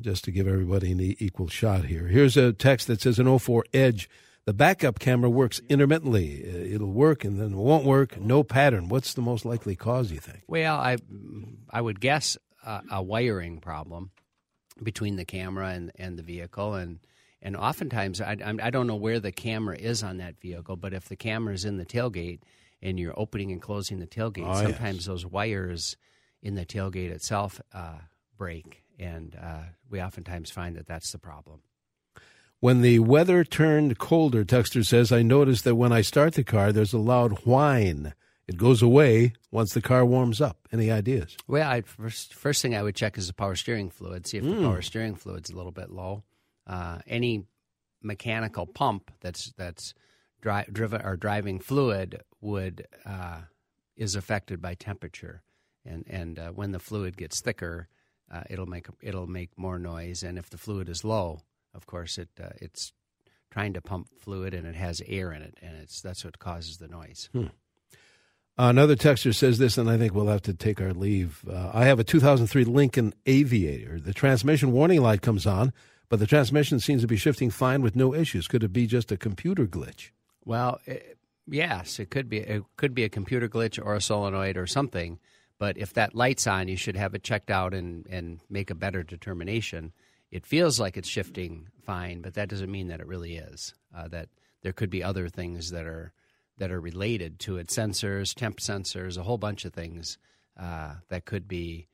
just 0.00 0.24
to 0.24 0.32
give 0.32 0.48
everybody 0.48 0.90
an 0.92 1.00
equal 1.00 1.48
shot 1.48 1.84
here. 1.84 2.08
Here's 2.08 2.36
a 2.36 2.52
text 2.52 2.86
that 2.88 3.00
says 3.00 3.18
an 3.20 3.38
04 3.38 3.64
Edge 3.72 4.08
The 4.46 4.52
backup 4.54 4.98
camera 4.98 5.30
works 5.30 5.60
intermittently. 5.68 6.42
Uh, 6.44 6.74
It'll 6.74 6.90
work 6.92 7.24
and 7.24 7.38
then 7.40 7.52
it 7.52 7.56
won't 7.56 7.84
work. 7.84 8.20
No 8.20 8.42
pattern. 8.42 8.88
What's 8.88 9.14
the 9.14 9.22
most 9.22 9.44
likely 9.44 9.76
cause, 9.76 10.10
you 10.10 10.18
think? 10.18 10.42
Well, 10.48 10.76
I 10.76 10.96
I 11.70 11.80
would 11.80 12.00
guess 12.00 12.36
a, 12.64 12.82
a 12.92 13.02
wiring 13.02 13.58
problem 13.60 14.10
between 14.82 15.16
the 15.16 15.24
camera 15.24 15.68
and, 15.70 15.92
and 15.96 16.18
the 16.18 16.22
vehicle, 16.22 16.74
and 16.74 16.98
and 17.40 17.56
oftentimes 17.56 18.20
I 18.20 18.36
I'm- 18.44 18.58
don't 18.70 18.86
know 18.86 18.96
where 18.96 19.20
the 19.20 19.32
camera 19.32 19.76
is 19.76 20.02
on 20.02 20.18
that 20.18 20.40
vehicle, 20.40 20.76
but 20.76 20.94
if 20.94 21.08
the 21.08 21.16
camera 21.16 21.54
is 21.54 21.64
in 21.64 21.76
the 21.76 21.84
tailgate 21.86 22.40
and 22.80 22.98
you're 22.98 23.18
opening 23.18 23.50
and 23.52 23.60
closing 23.60 23.98
the 23.98 24.06
tailgate, 24.06 24.46
Oh, 24.46 24.52
yes. 24.60 24.62
sometimes 24.62 25.06
those 25.06 25.26
wires 25.26 25.96
in 26.40 26.54
the 26.54 26.64
tailgate 26.66 27.10
itself 27.10 27.60
uh, 27.74 27.98
break, 28.38 28.82
and 28.98 29.36
uh, 29.40 29.62
we 29.90 30.00
oftentimes 30.00 30.50
find 30.50 30.76
that 30.76 30.86
that's 30.86 31.12
the 31.12 31.18
problem. 31.18 31.60
When 32.60 32.80
the 32.80 33.00
weather 33.00 33.42
turned 33.44 33.98
colder, 33.98 34.44
Texter 34.44 34.86
says, 34.86 35.10
I 35.10 35.22
noticed 35.22 35.64
that 35.64 35.74
when 35.74 35.90
I 35.92 36.00
start 36.00 36.34
the 36.34 36.44
car, 36.44 36.72
there's 36.72 36.92
a 36.92 36.98
loud 36.98 37.44
whine. 37.44 38.14
It 38.48 38.56
goes 38.56 38.82
away 38.82 39.34
once 39.50 39.72
the 39.72 39.80
car 39.80 40.04
warms 40.04 40.40
up. 40.40 40.58
Any 40.72 40.90
ideas? 40.90 41.36
Well, 41.46 41.68
I 41.68 41.82
first 41.82 42.34
first 42.34 42.60
thing 42.60 42.74
I 42.74 42.82
would 42.82 42.96
check 42.96 43.16
is 43.16 43.28
the 43.28 43.32
power 43.32 43.54
steering 43.54 43.90
fluid. 43.90 44.26
See 44.26 44.38
if 44.38 44.44
the 44.44 44.56
power 44.56 44.82
steering 44.82 45.14
fluid's 45.14 45.50
a 45.50 45.56
little 45.56 45.72
bit 45.72 45.90
low. 45.90 46.24
Uh, 46.66 46.98
any 47.06 47.44
mechanical 48.02 48.66
pump 48.66 49.10
that's 49.20 49.52
that's 49.56 49.94
dri- 50.40 50.66
driven 50.72 51.02
or 51.02 51.16
driving 51.16 51.60
fluid 51.60 52.20
would 52.40 52.86
uh, 53.06 53.42
is 53.96 54.16
affected 54.16 54.60
by 54.60 54.74
temperature, 54.74 55.42
and 55.84 56.04
and 56.08 56.38
uh, 56.38 56.48
when 56.50 56.72
the 56.72 56.80
fluid 56.80 57.16
gets 57.16 57.40
thicker, 57.40 57.88
uh, 58.30 58.42
it'll 58.50 58.66
make 58.66 58.88
it'll 59.00 59.28
make 59.28 59.56
more 59.56 59.78
noise. 59.78 60.22
And 60.22 60.36
if 60.36 60.50
the 60.50 60.58
fluid 60.58 60.88
is 60.88 61.04
low, 61.04 61.40
of 61.74 61.86
course 61.86 62.18
it 62.18 62.28
uh, 62.42 62.50
it's 62.60 62.92
trying 63.50 63.74
to 63.74 63.80
pump 63.80 64.08
fluid 64.18 64.54
and 64.54 64.66
it 64.66 64.74
has 64.74 65.00
air 65.06 65.32
in 65.32 65.42
it, 65.42 65.56
and 65.62 65.76
it's 65.76 66.00
that's 66.00 66.24
what 66.24 66.38
causes 66.38 66.78
the 66.78 66.88
noise. 66.88 67.30
Another 68.58 68.96
texter 68.96 69.34
says 69.34 69.58
this, 69.58 69.78
and 69.78 69.88
I 69.88 69.96
think 69.96 70.14
we'll 70.14 70.26
have 70.26 70.42
to 70.42 70.52
take 70.52 70.80
our 70.80 70.92
leave. 70.92 71.42
Uh, 71.50 71.70
I 71.72 71.86
have 71.86 71.98
a 71.98 72.04
2003 72.04 72.64
Lincoln 72.64 73.14
Aviator. 73.24 73.98
The 73.98 74.12
transmission 74.12 74.72
warning 74.72 75.00
light 75.00 75.22
comes 75.22 75.46
on, 75.46 75.72
but 76.10 76.18
the 76.18 76.26
transmission 76.26 76.78
seems 76.78 77.00
to 77.00 77.08
be 77.08 77.16
shifting 77.16 77.48
fine 77.48 77.80
with 77.80 77.96
no 77.96 78.14
issues. 78.14 78.46
Could 78.46 78.62
it 78.62 78.72
be 78.72 78.86
just 78.86 79.10
a 79.10 79.16
computer 79.16 79.66
glitch? 79.66 80.10
Well, 80.44 80.80
it, 80.84 81.16
yes, 81.48 81.98
it 81.98 82.10
could 82.10 82.28
be. 82.28 82.38
It 82.38 82.62
could 82.76 82.94
be 82.94 83.04
a 83.04 83.08
computer 83.08 83.48
glitch 83.48 83.82
or 83.82 83.94
a 83.94 84.02
solenoid 84.02 84.58
or 84.58 84.66
something. 84.66 85.18
But 85.58 85.78
if 85.78 85.94
that 85.94 86.14
light's 86.14 86.46
on, 86.46 86.68
you 86.68 86.76
should 86.76 86.96
have 86.96 87.14
it 87.14 87.22
checked 87.22 87.50
out 87.50 87.72
and, 87.72 88.06
and 88.08 88.40
make 88.50 88.68
a 88.68 88.74
better 88.74 89.02
determination. 89.02 89.92
It 90.30 90.44
feels 90.44 90.78
like 90.78 90.96
it's 90.96 91.08
shifting 91.08 91.68
fine, 91.82 92.20
but 92.20 92.34
that 92.34 92.48
doesn't 92.48 92.70
mean 92.70 92.88
that 92.88 93.00
it 93.00 93.06
really 93.06 93.36
is. 93.36 93.72
Uh, 93.96 94.08
that 94.08 94.28
there 94.62 94.72
could 94.72 94.90
be 94.90 95.02
other 95.02 95.28
things 95.28 95.70
that 95.70 95.86
are 95.86 96.12
that 96.58 96.70
are 96.70 96.80
related 96.80 97.38
to 97.40 97.56
it, 97.56 97.68
sensors, 97.68 98.34
temp 98.34 98.58
sensors, 98.58 99.18
a 99.18 99.22
whole 99.22 99.38
bunch 99.38 99.64
of 99.64 99.72
things 99.72 100.18
uh, 100.58 100.94
that 101.08 101.24
could 101.24 101.48
be. 101.48 101.88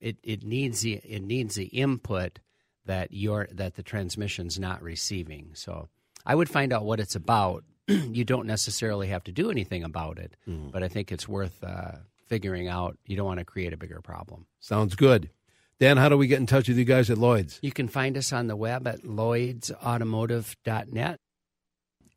It, 0.00 0.16
it 0.22 0.44
needs 0.44 0.82
the 0.82 0.94
it 0.94 1.22
needs 1.22 1.56
the 1.56 1.66
input 1.66 2.38
that 2.86 3.12
your 3.12 3.48
that 3.52 3.74
the 3.74 3.82
transmission's 3.82 4.58
not 4.58 4.82
receiving. 4.82 5.50
So 5.54 5.88
I 6.24 6.36
would 6.36 6.48
find 6.48 6.72
out 6.72 6.84
what 6.84 7.00
it's 7.00 7.16
about. 7.16 7.64
you 7.88 8.24
don't 8.24 8.46
necessarily 8.46 9.08
have 9.08 9.24
to 9.24 9.32
do 9.32 9.50
anything 9.50 9.82
about 9.82 10.18
it, 10.18 10.36
but 10.70 10.82
I 10.82 10.88
think 10.88 11.10
it's 11.10 11.26
worth 11.26 11.64
uh, 11.64 11.92
figuring 12.26 12.68
out. 12.68 12.98
You 13.06 13.16
don't 13.16 13.26
want 13.26 13.40
to 13.40 13.44
create 13.44 13.72
a 13.72 13.78
bigger 13.78 14.00
problem. 14.02 14.46
Sounds 14.60 14.94
good. 14.94 15.30
Dan, 15.80 15.96
how 15.96 16.08
do 16.08 16.16
we 16.16 16.26
get 16.26 16.40
in 16.40 16.46
touch 16.46 16.66
with 16.68 16.76
you 16.76 16.84
guys 16.84 17.08
at 17.08 17.18
Lloyd's? 17.18 17.60
You 17.62 17.70
can 17.72 17.86
find 17.88 18.16
us 18.16 18.32
on 18.32 18.48
the 18.48 18.56
web 18.56 18.86
at 18.88 19.02
lloydsautomotive.net. 19.02 21.20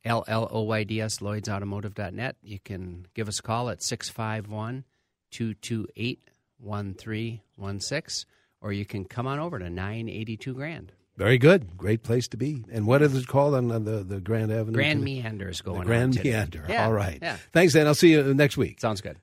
L 0.04 0.24
L 0.26 0.48
O 0.50 0.62
Y 0.62 0.84
D 0.84 1.00
S, 1.00 1.18
lloydsautomotive.net. 1.18 2.36
You 2.42 2.58
can 2.58 3.06
give 3.14 3.28
us 3.28 3.38
a 3.38 3.42
call 3.42 3.68
at 3.70 3.82
651 3.82 4.84
228 5.30 6.30
1316, 6.58 8.28
or 8.60 8.72
you 8.72 8.84
can 8.84 9.04
come 9.04 9.26
on 9.26 9.38
over 9.38 9.58
to 9.58 9.68
982 9.68 10.54
Grand. 10.54 10.92
Very 11.16 11.36
good. 11.36 11.76
Great 11.76 12.02
place 12.02 12.26
to 12.28 12.36
be. 12.36 12.64
And 12.72 12.86
what 12.86 13.02
is 13.02 13.14
it 13.14 13.26
called 13.26 13.54
on, 13.54 13.68
the, 13.68 14.02
the 14.02 14.18
Grand 14.20 14.50
Avenue? 14.50 14.72
Grand 14.72 15.04
Meander 15.04 15.50
is 15.50 15.60
going 15.60 15.80
The 15.80 15.86
Grand. 15.86 16.22
Meander. 16.24 16.64
Yeah, 16.68 16.86
All 16.86 16.92
right. 16.92 17.18
Yeah. 17.20 17.36
Thanks, 17.52 17.74
Dan. 17.74 17.86
I'll 17.86 17.94
see 17.94 18.12
you 18.12 18.32
next 18.34 18.56
week. 18.56 18.80
Sounds 18.80 19.02
good. 19.02 19.18